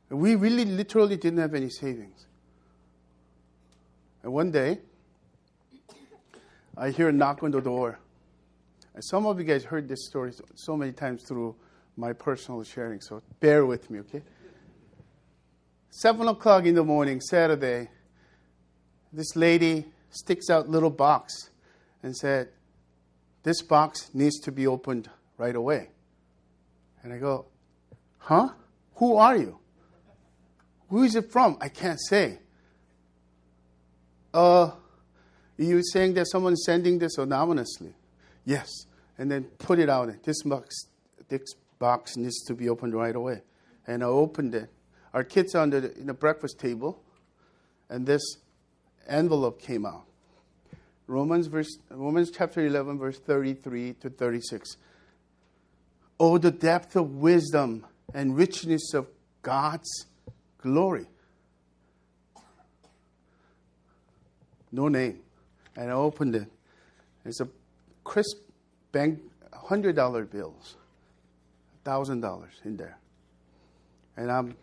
[0.10, 2.26] We really literally didn't have any savings.
[4.24, 4.80] And one day,
[6.78, 8.00] I hear a knock on the door.
[8.94, 11.56] And some of you guys heard this story so many times through
[11.98, 14.22] my personal sharing, so bear with me, okay?
[15.90, 17.90] Seven o'clock in the morning, Saturday,
[19.12, 21.50] this lady sticks out little box
[22.02, 22.50] and said,
[23.44, 25.92] "This box needs to be opened right away."
[27.04, 27.48] And I go,
[28.20, 28.54] "Huh?
[28.96, 29.60] Who are you?
[30.90, 31.58] Who is it from?
[31.60, 32.40] I can't say."
[34.34, 34.72] Uh,
[35.58, 37.93] you saying that someone's sending this anonymously?
[38.45, 38.70] Yes.
[39.18, 40.12] And then put it out.
[40.24, 40.88] This box,
[41.30, 43.41] this box needs to be opened right away.
[43.86, 44.70] And I opened it.
[45.14, 47.02] Our kids are under the, in the breakfast table,
[47.89, 48.22] and this
[49.08, 50.06] envelope came out.
[51.08, 54.78] Romans verse Romans chapter 11 verse 33 to 36.
[56.20, 59.08] Oh the depth of wisdom and richness of
[59.41, 60.06] God's
[60.60, 61.08] glory.
[64.72, 65.20] No name.
[65.76, 66.48] And I opened it.
[67.26, 67.48] It's a
[68.04, 68.38] crisp
[68.92, 69.20] bank
[69.54, 70.76] hundred dollar bills,
[71.84, 72.98] thousand dollars in there.
[74.18, 74.56] And I'm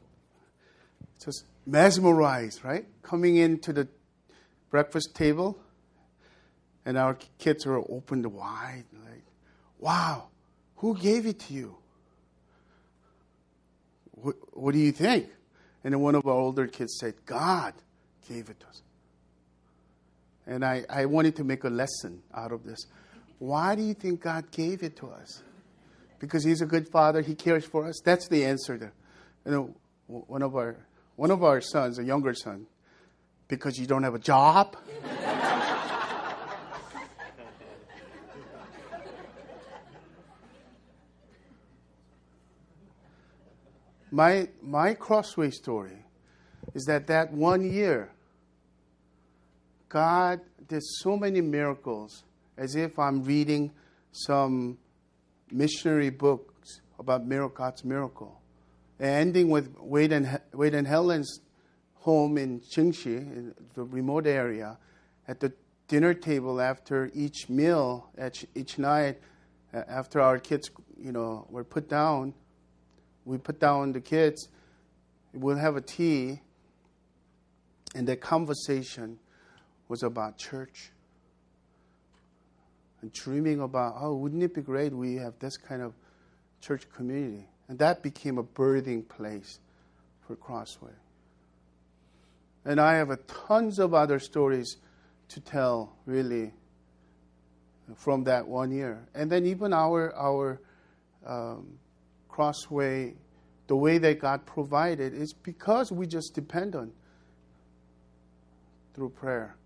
[1.25, 2.87] just mesmerized, right?
[3.03, 3.89] Coming into the
[4.71, 5.59] breakfast table,
[6.85, 9.25] and our kids are opened wide, like,
[9.79, 10.29] wow,
[10.77, 11.77] who gave it to you?
[14.13, 15.29] What, what do you think?
[15.85, 17.75] And then one of our older kids said, God
[18.29, 18.83] gave it to us.
[20.49, 22.87] And I, I wanted to make a lesson out of this.
[23.39, 25.43] Why do you think God gave it to us?
[26.19, 28.01] Because He's a good Father, He cares for us.
[28.03, 28.79] That's the answer.
[28.79, 28.91] To,
[29.45, 29.75] you know,
[30.07, 30.77] one of our
[31.17, 32.67] one of our sons, a younger son,
[33.47, 34.75] because you don't have a job.
[44.11, 46.07] my my crossway story
[46.75, 48.11] is that that one year
[49.89, 52.25] God did so many miracles
[52.57, 53.73] as if I'm reading
[54.13, 54.79] some
[55.51, 58.41] missionary books about miracle, God's miracle.
[59.01, 61.41] ending with Wade and, Wade and Helen's
[61.95, 64.77] home in Jingxi, in the remote area,
[65.27, 65.53] at the
[65.87, 68.11] dinner table after each meal,
[68.55, 69.21] each night,
[69.73, 70.71] after our kids,
[71.01, 72.35] you know, were put down,
[73.25, 74.49] we put down the kids,
[75.33, 76.41] we'll have a tea,
[77.95, 79.19] and the conversation
[79.89, 80.91] was about church.
[83.01, 85.95] And dreaming about, oh, wouldn't it be great we have this kind of
[86.61, 87.47] church community?
[87.69, 89.61] And that became a birthing place
[90.27, 90.93] for Crossway.
[92.65, 94.77] And I have tons of other stories
[95.29, 96.53] to tell, really,
[97.95, 99.07] from that one year.
[99.15, 100.61] And then even our our
[101.27, 101.79] um,
[102.29, 103.15] Crossway,
[103.67, 106.93] the way that God provided is because we just depend on
[108.95, 109.58] through prayer.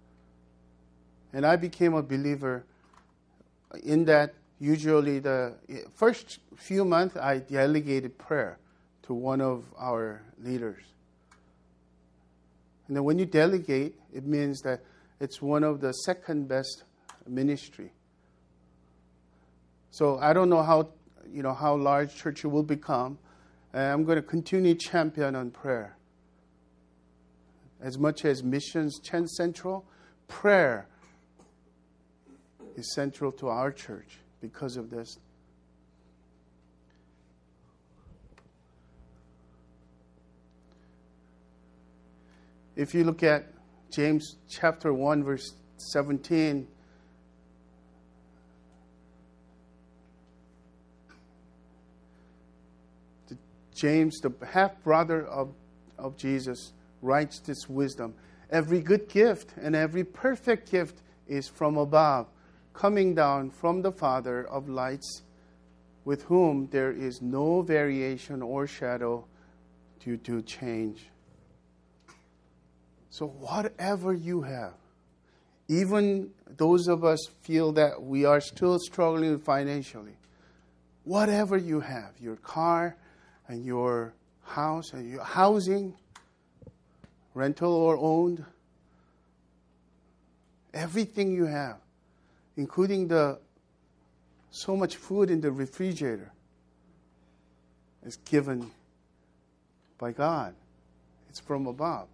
[1.32, 2.64] And I became a believer
[3.82, 5.54] in that usually the
[5.96, 8.58] first few months I delegated prayer
[9.02, 10.82] to one of our leaders.
[12.86, 14.80] And then when you delegate, it means that
[15.20, 16.84] it's one of the second best
[17.26, 17.92] ministry.
[19.90, 20.90] So I don't know how
[21.30, 23.18] you know how large church it will become.
[23.72, 25.96] And I'm going to continue champion on prayer.
[27.80, 29.00] As much as missions
[29.36, 29.86] central,
[30.28, 30.86] prayer
[32.76, 35.18] is central to our church because of this.
[42.74, 43.46] If you look at
[43.90, 46.66] James chapter 1, verse 17,
[53.74, 55.52] James, the half brother of,
[55.98, 58.14] of Jesus, writes this wisdom.
[58.48, 62.28] Every good gift and every perfect gift is from above
[62.72, 65.22] coming down from the Father of lights,
[66.04, 69.24] with whom there is no variation or shadow
[70.00, 71.06] due to change.
[73.10, 74.74] So, whatever you have,
[75.68, 80.16] even those of us feel that we are still struggling financially,
[81.04, 82.96] whatever you have, your car
[83.48, 84.14] and your
[84.44, 85.94] house and your housing,
[87.34, 88.44] rental or owned,
[90.74, 91.76] everything you have,
[92.57, 93.38] including the
[94.50, 96.30] so much food in the refrigerator,
[98.05, 98.70] is given
[99.98, 100.55] by God.
[101.30, 102.09] It's from above.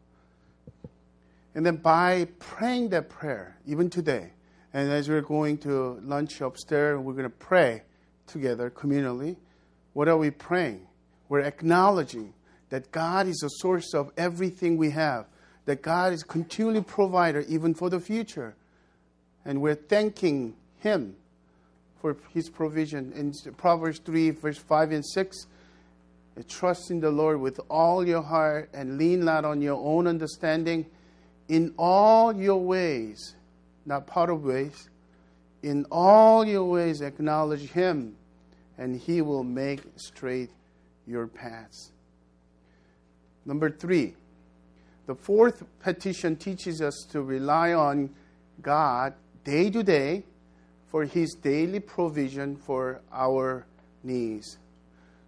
[1.54, 4.30] And then by praying that prayer, even today,
[4.72, 7.82] and as we're going to lunch upstairs, we're going to pray
[8.26, 9.36] together communally.
[9.94, 10.86] What are we praying?
[11.28, 12.34] We're acknowledging
[12.68, 15.26] that God is the source of everything we have,
[15.64, 18.54] that God is continually provider even for the future.
[19.44, 21.16] And we're thanking Him
[22.00, 23.12] for His provision.
[23.12, 25.46] In Proverbs 3, verse 5 and 6,
[26.48, 30.86] trust in the Lord with all your heart and lean not on your own understanding.
[31.48, 33.34] In all your ways,
[33.86, 34.88] not part of ways,
[35.62, 38.14] in all your ways acknowledge Him,
[38.76, 40.50] and He will make straight
[41.06, 41.90] your paths.
[43.44, 44.14] Number three,
[45.06, 48.10] the fourth petition teaches us to rely on
[48.60, 49.14] God
[49.48, 50.22] day to day
[50.88, 53.64] for His daily provision for our
[54.02, 54.58] needs.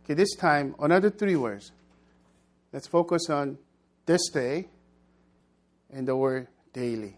[0.05, 1.73] Okay, this time, another three words.
[2.71, 3.57] Let's focus on
[4.05, 4.69] this day
[5.91, 7.17] and the word daily.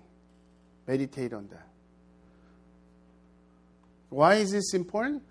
[0.87, 1.67] Meditate on that.
[4.09, 5.25] Why is this important?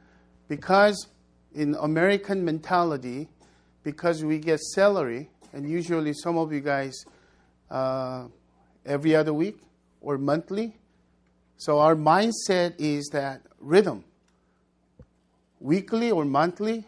[0.50, 1.08] Because
[1.56, 3.30] in American mentality,
[3.84, 7.06] because we get salary, and usually some of you guys
[7.70, 8.28] uh,
[8.86, 9.58] every other week
[10.02, 10.76] or monthly.
[11.62, 14.04] So our mindset is that rhythm,
[15.60, 16.88] weekly or monthly,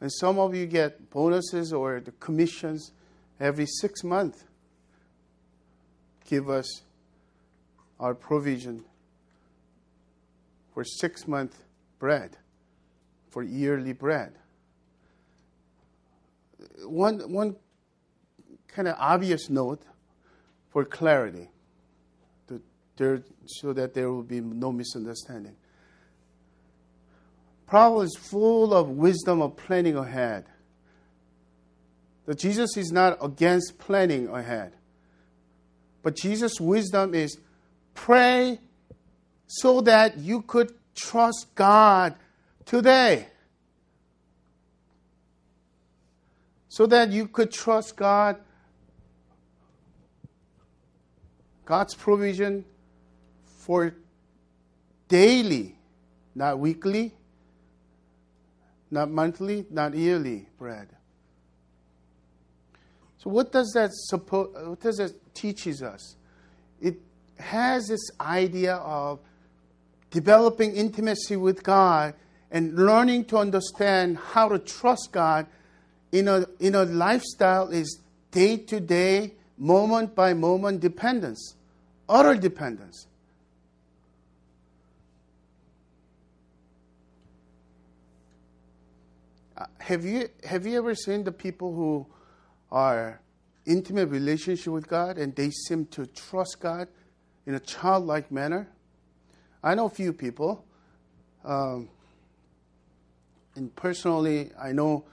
[0.00, 2.92] and some of you get bonuses or the commissions
[3.40, 4.44] every six months.
[6.24, 6.82] Give us
[7.98, 8.84] our provision
[10.72, 11.64] for six month
[11.98, 12.36] bread,
[13.30, 14.34] for yearly bread.
[16.84, 17.56] One, one
[18.68, 19.82] kind of obvious note
[20.70, 21.48] for clarity,
[22.96, 25.56] there, so that there will be no misunderstanding.
[27.66, 30.46] Proverbs is full of wisdom of planning ahead.
[32.26, 34.72] That Jesus is not against planning ahead.
[36.02, 37.38] But Jesus' wisdom is
[37.94, 38.60] pray
[39.46, 42.14] so that you could trust God
[42.64, 43.28] today.
[46.68, 48.36] So that you could trust God,
[51.64, 52.64] God's provision
[53.66, 53.92] for
[55.08, 55.74] daily,
[56.36, 57.12] not weekly,
[58.92, 60.86] not monthly, not yearly bread.
[63.18, 66.14] So what does that suppose, what does that teaches us?
[66.80, 67.00] It
[67.40, 69.18] has this idea of
[70.12, 72.14] developing intimacy with God
[72.52, 75.48] and learning to understand how to trust God
[76.12, 77.98] in a, in a lifestyle is
[78.30, 81.56] day to day, moment by moment dependence,
[82.08, 83.08] utter dependence.
[89.56, 92.06] Uh, have you have you ever seen the people who
[92.70, 93.20] are
[93.64, 96.88] intimate relationship with God and they seem to trust God
[97.46, 98.68] in a childlike manner?
[99.62, 100.64] I know a few people,
[101.44, 101.88] um,
[103.54, 105.04] and personally, I know,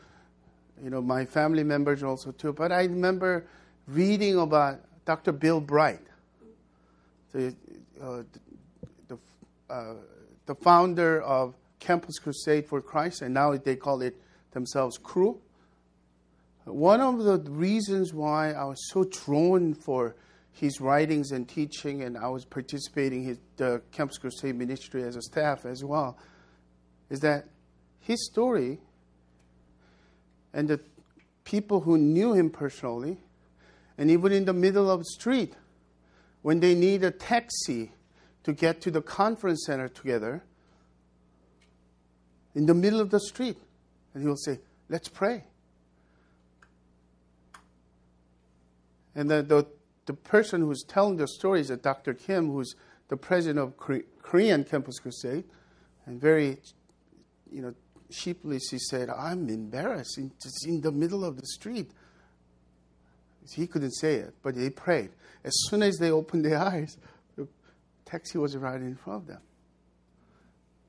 [0.84, 2.52] you know, my family members also too.
[2.52, 3.48] But I remember
[3.88, 5.32] reading about Dr.
[5.32, 6.02] Bill Bright,
[7.32, 7.56] the
[8.02, 8.24] uh,
[9.08, 9.18] the,
[9.70, 9.94] uh,
[10.48, 14.18] the founder of Campus Crusade for Christ, and now they call it
[14.54, 15.40] themselves Cru.
[16.66, 20.16] One of the reasons why I was so drawn for
[20.54, 25.22] his writings and teaching, and I was participating in the Campus Crusade ministry as a
[25.22, 26.18] staff as well,
[27.10, 27.48] is that
[28.00, 28.80] his story
[30.54, 30.80] and the
[31.44, 33.18] people who knew him personally,
[33.98, 35.54] and even in the middle of the street,
[36.44, 37.92] when they need a taxi
[38.44, 40.44] to get to the conference center together,
[42.56, 43.58] in the middle of the street,
[44.14, 44.60] and he will say,
[44.90, 45.44] Let's pray.
[49.16, 49.68] And the, the
[50.06, 52.14] the person who's telling the story is a Dr.
[52.14, 52.76] Kim, who's
[53.08, 53.78] the president of
[54.22, 55.46] Korean Campus Crusade,
[56.06, 56.58] and very,
[57.50, 57.74] you know,
[58.10, 61.92] sheepishly she said, "I'm embarrassed, in, just in the middle of the street."
[63.50, 65.12] He couldn't say it, but they prayed.
[65.44, 66.98] As soon as they opened their eyes,
[67.36, 67.48] the
[68.06, 69.42] taxi was right in front of them.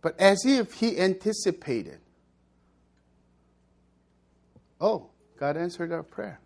[0.02, 2.00] but as if he anticipated.
[4.80, 5.08] Oh,
[5.38, 6.40] God answered our prayer.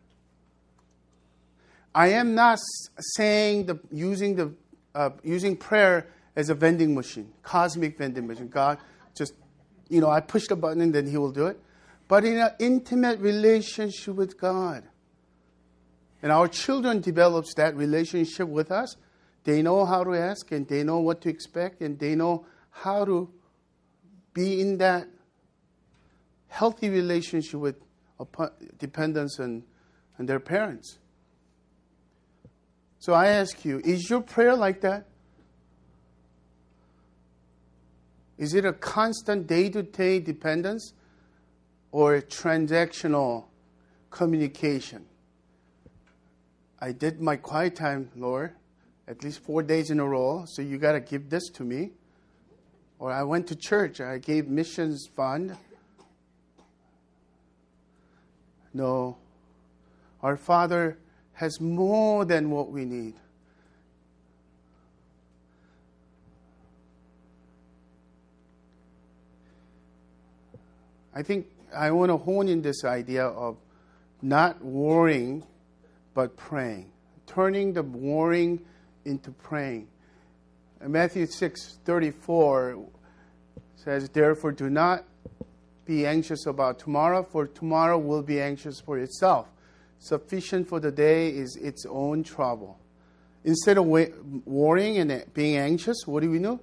[1.95, 2.59] I am not
[3.17, 4.53] saying the using the
[4.95, 6.07] uh, using prayer
[6.37, 8.49] as a vending machine, cosmic vending machine.
[8.49, 8.79] God
[9.15, 9.35] just,
[9.89, 11.59] you know, I push the button and then He will do it.
[12.07, 14.85] But in an intimate relationship with God,
[16.23, 18.97] and our children develops that relationship with us.
[19.45, 23.05] They know how to ask and they know what to expect and they know how
[23.05, 23.31] to
[24.35, 25.09] be in that
[26.49, 27.77] healthy relationship with
[28.79, 29.65] dependence on,
[30.19, 30.99] on their parents.
[32.99, 35.07] So I ask you, is your prayer like that?
[38.37, 40.93] Is it a constant day to day dependence
[41.91, 43.47] or transactional
[44.11, 45.07] communication?
[46.81, 48.55] I did my quiet time, Lord,
[49.09, 51.91] at least four days in a row, so you got to give this to me.
[53.01, 55.57] Or I went to church, I gave missions fund.
[58.79, 59.17] No.
[60.23, 60.99] Our Father
[61.33, 63.15] has more than what we need.
[71.13, 73.57] I think I want to hone in this idea of
[74.23, 75.43] not worrying
[76.15, 76.93] but praying,
[77.27, 78.65] turning the worrying
[79.05, 79.89] into praying.
[80.81, 82.79] Matthew 6 34
[83.75, 85.05] says, Therefore, do not
[85.89, 89.49] be anxious about tomorrow, for tomorrow will be anxious for itself.
[89.99, 92.79] Sufficient for the day is its own trouble.
[93.43, 93.87] Instead of
[94.45, 96.61] worrying and being anxious, what do we do?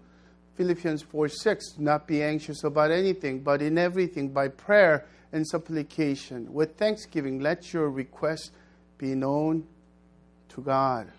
[0.56, 5.46] Philippians 4 6, do not be anxious about anything, but in everything, by prayer and
[5.46, 8.52] supplication, with thanksgiving, let your requests
[9.00, 9.66] be known
[10.50, 11.12] to God.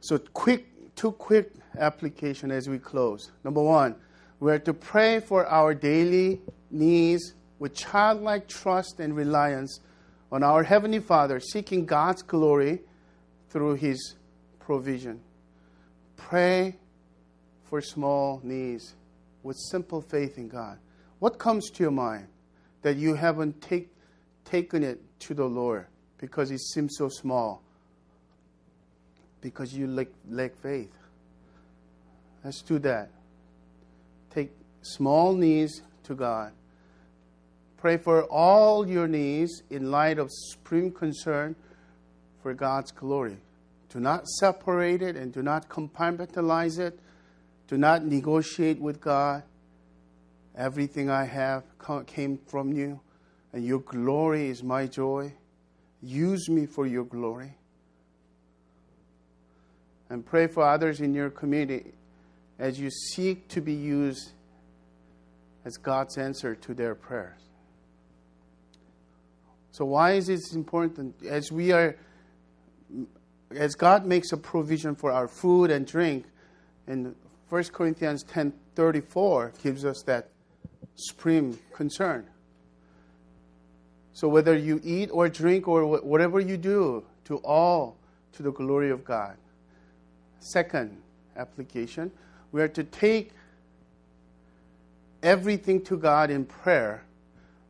[0.00, 3.32] So, quick, two quick application as we close.
[3.42, 3.96] Number one,
[4.42, 9.78] we are to pray for our daily needs with childlike trust and reliance
[10.32, 12.80] on our Heavenly Father, seeking God's glory
[13.50, 14.16] through His
[14.58, 15.20] provision.
[16.16, 16.74] Pray
[17.70, 18.96] for small needs
[19.44, 20.76] with simple faith in God.
[21.20, 22.26] What comes to your mind
[22.82, 23.94] that you haven't take,
[24.44, 25.86] taken it to the Lord
[26.18, 27.62] because it seems so small?
[29.40, 30.90] Because you lack, lack faith.
[32.42, 33.08] Let's do that.
[34.82, 36.52] Small needs to God.
[37.76, 41.56] Pray for all your needs in light of supreme concern
[42.42, 43.38] for God's glory.
[43.88, 46.98] Do not separate it and do not compartmentalize it.
[47.68, 49.42] Do not negotiate with God.
[50.56, 51.64] Everything I have
[52.06, 53.00] came from you,
[53.52, 55.32] and your glory is my joy.
[56.02, 57.56] Use me for your glory.
[60.10, 61.92] And pray for others in your community
[62.58, 64.32] as you seek to be used
[65.64, 67.40] as God's answer to their prayers.
[69.70, 71.14] So, why is this important?
[71.24, 71.96] As we are,
[73.50, 76.26] as God makes a provision for our food and drink,
[76.86, 77.14] and
[77.48, 80.28] 1 Corinthians 10:34 gives us that
[80.94, 82.26] supreme concern.
[84.12, 87.96] So whether you eat or drink or whatever you do, to all
[88.32, 89.36] to the glory of God.
[90.40, 91.00] Second
[91.36, 92.10] application,
[92.50, 93.32] we are to take
[95.22, 97.04] everything to God in prayer,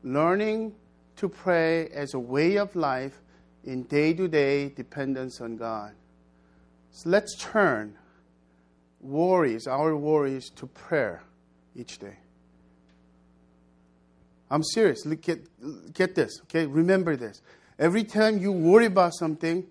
[0.02, 0.74] learning
[1.16, 3.20] to pray as a way of life
[3.64, 5.92] in day to day dependence on God.
[6.90, 7.96] So let's turn
[9.00, 11.22] worries, our worries, to prayer
[11.74, 12.16] each day.
[14.50, 15.06] I'm serious.
[15.06, 15.48] Look, get,
[15.94, 16.66] get this, okay?
[16.66, 17.40] Remember this.
[17.78, 19.66] Every time you worry about something,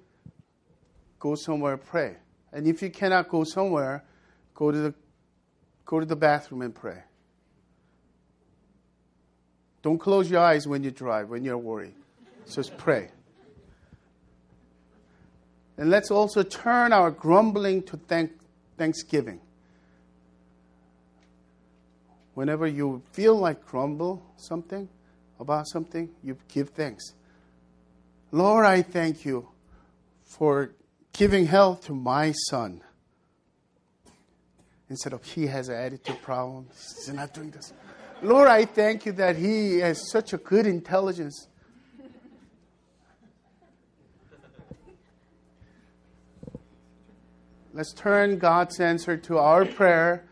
[1.19, 2.17] go somewhere pray.
[2.51, 4.03] And if you cannot go somewhere,
[4.55, 4.93] go to the,
[5.85, 7.03] go to the bathroom and pray.
[9.81, 11.95] Don't close your eyes when you drive, when you're worried.
[12.51, 13.09] Just pray.
[15.77, 18.31] And let's also turn our grumbling to thank,
[18.77, 19.41] thanksgiving
[22.33, 24.87] whenever you feel like grumble something
[25.39, 27.13] about something, you give thanks.
[28.31, 29.49] Lord, I thank you
[30.23, 30.73] for
[31.13, 32.81] giving health to my son.
[34.89, 37.73] Instead of he has an attitude problem, he's not doing this.
[38.23, 41.47] Lord, I thank you that he has such a good intelligence.
[47.73, 50.25] Let's turn God's answer to our prayer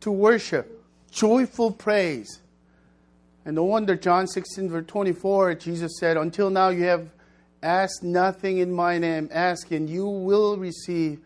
[0.00, 0.72] to worship
[1.10, 2.40] joyful praise.
[3.44, 7.08] And no wonder John 16, verse 24, Jesus said, Until now you have
[7.62, 9.28] asked nothing in my name.
[9.32, 11.20] Ask and you will receive,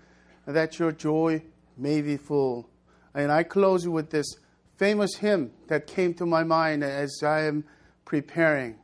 [0.47, 1.43] that your joy
[1.77, 2.68] may be full.
[3.14, 4.37] And I close with this
[4.81, 7.62] famous hymn that came to my mind as I am
[8.07, 8.76] preparing.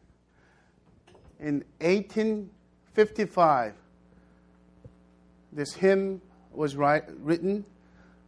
[1.41, 3.73] In 1855,
[5.55, 6.21] this hymn
[6.53, 7.65] was write, written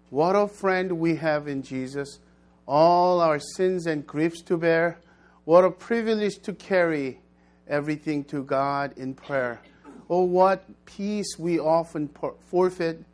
[0.08, 2.20] What a friend we have in Jesus,
[2.66, 4.98] all our sins and griefs to bear.
[5.44, 7.20] What a privilege to carry
[7.68, 9.60] everything to God in prayer.
[10.08, 12.08] Oh, what peace we often
[12.46, 13.04] forfeit,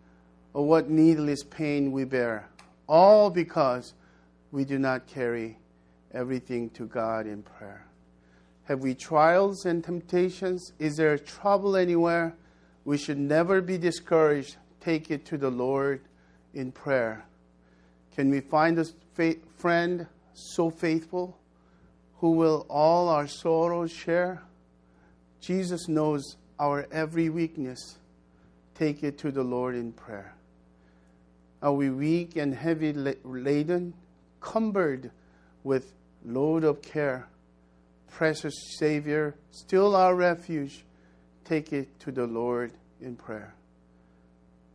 [0.52, 2.48] or what needless pain we bear.
[2.86, 3.94] All because
[4.54, 5.58] we do not carry
[6.12, 7.84] everything to God in prayer.
[8.66, 10.72] Have we trials and temptations?
[10.78, 12.36] Is there trouble anywhere?
[12.84, 14.56] We should never be discouraged.
[14.80, 16.02] Take it to the Lord
[16.54, 17.24] in prayer.
[18.14, 18.86] Can we find a
[19.56, 21.36] friend so faithful
[22.18, 24.40] who will all our sorrows share?
[25.40, 27.98] Jesus knows our every weakness.
[28.76, 30.32] Take it to the Lord in prayer.
[31.60, 33.94] Are we weak and heavy laden,
[34.44, 35.10] cumbered
[35.64, 35.92] with
[36.24, 37.26] load of care?
[38.10, 40.84] Precious Savior, still our refuge,
[41.44, 43.54] take it to the Lord in prayer.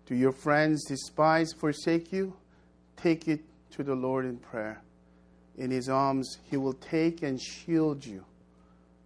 [0.08, 2.34] Do your friends despise, forsake you?
[2.98, 3.42] Take it
[3.72, 4.82] to the Lord in prayer.
[5.58, 8.26] In his arms, he will take and shield you.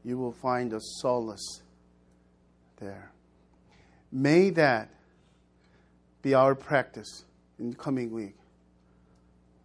[0.03, 1.61] You will find a solace
[2.79, 3.11] there.
[4.11, 4.89] May that
[6.21, 7.25] be our practice
[7.59, 8.35] in the coming week.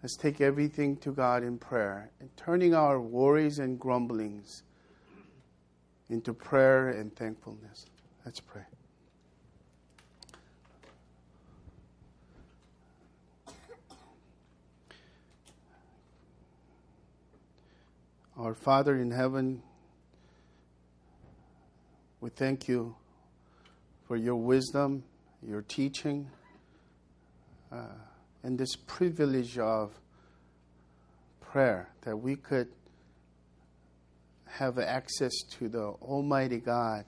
[0.02, 4.62] Let's take everything to God in prayer and turning our worries and grumblings
[6.08, 7.86] into prayer and thankfulness.
[8.24, 8.62] Let's pray.
[18.36, 19.62] Our Father in heaven,
[22.20, 22.94] we thank you
[24.06, 25.02] for your wisdom,
[25.42, 26.30] your teaching
[27.72, 27.86] uh,
[28.42, 29.92] and this privilege of
[31.40, 32.68] prayer that we could
[34.46, 37.04] have access to the Almighty God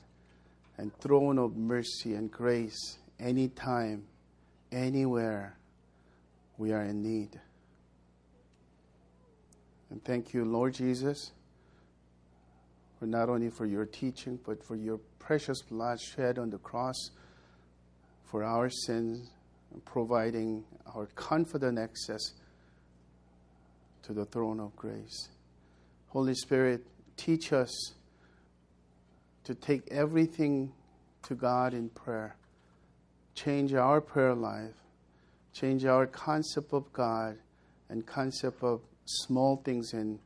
[0.77, 4.05] and throne of mercy and grace anytime,
[4.73, 5.57] anywhere
[6.59, 7.39] we are in need.
[9.91, 11.33] And thank you, Lord Jesus,
[12.99, 17.11] for not only for your teaching, but for your precious blood shed on the cross
[18.25, 19.31] for our sins
[19.85, 20.65] providing
[20.95, 22.33] our confident access
[24.03, 25.29] to the throne of grace.
[26.09, 26.85] Holy Spirit,
[27.17, 27.95] teach us
[29.45, 30.73] to take everything
[31.23, 32.37] to God in prayer.
[33.35, 34.75] Change our prayer life.
[35.53, 37.37] Change our concept of God
[37.89, 40.19] and concept of small things in,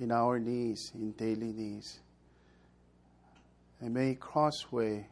[0.00, 2.00] in our needs, in daily needs.
[3.80, 5.06] And may Crossway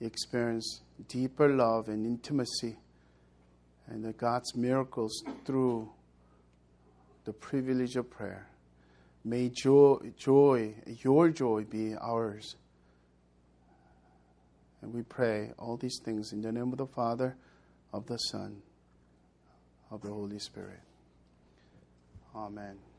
[0.00, 2.76] experience deeper love and intimacy
[3.86, 5.90] and God's miracles through
[7.24, 8.48] the privilege of prayer.
[9.24, 12.56] May joy, joy, your joy be ours.
[14.80, 17.36] And we pray all these things in the name of the Father,
[17.92, 18.62] of the Son,
[19.90, 20.80] of the Holy Spirit.
[22.34, 22.89] Amen.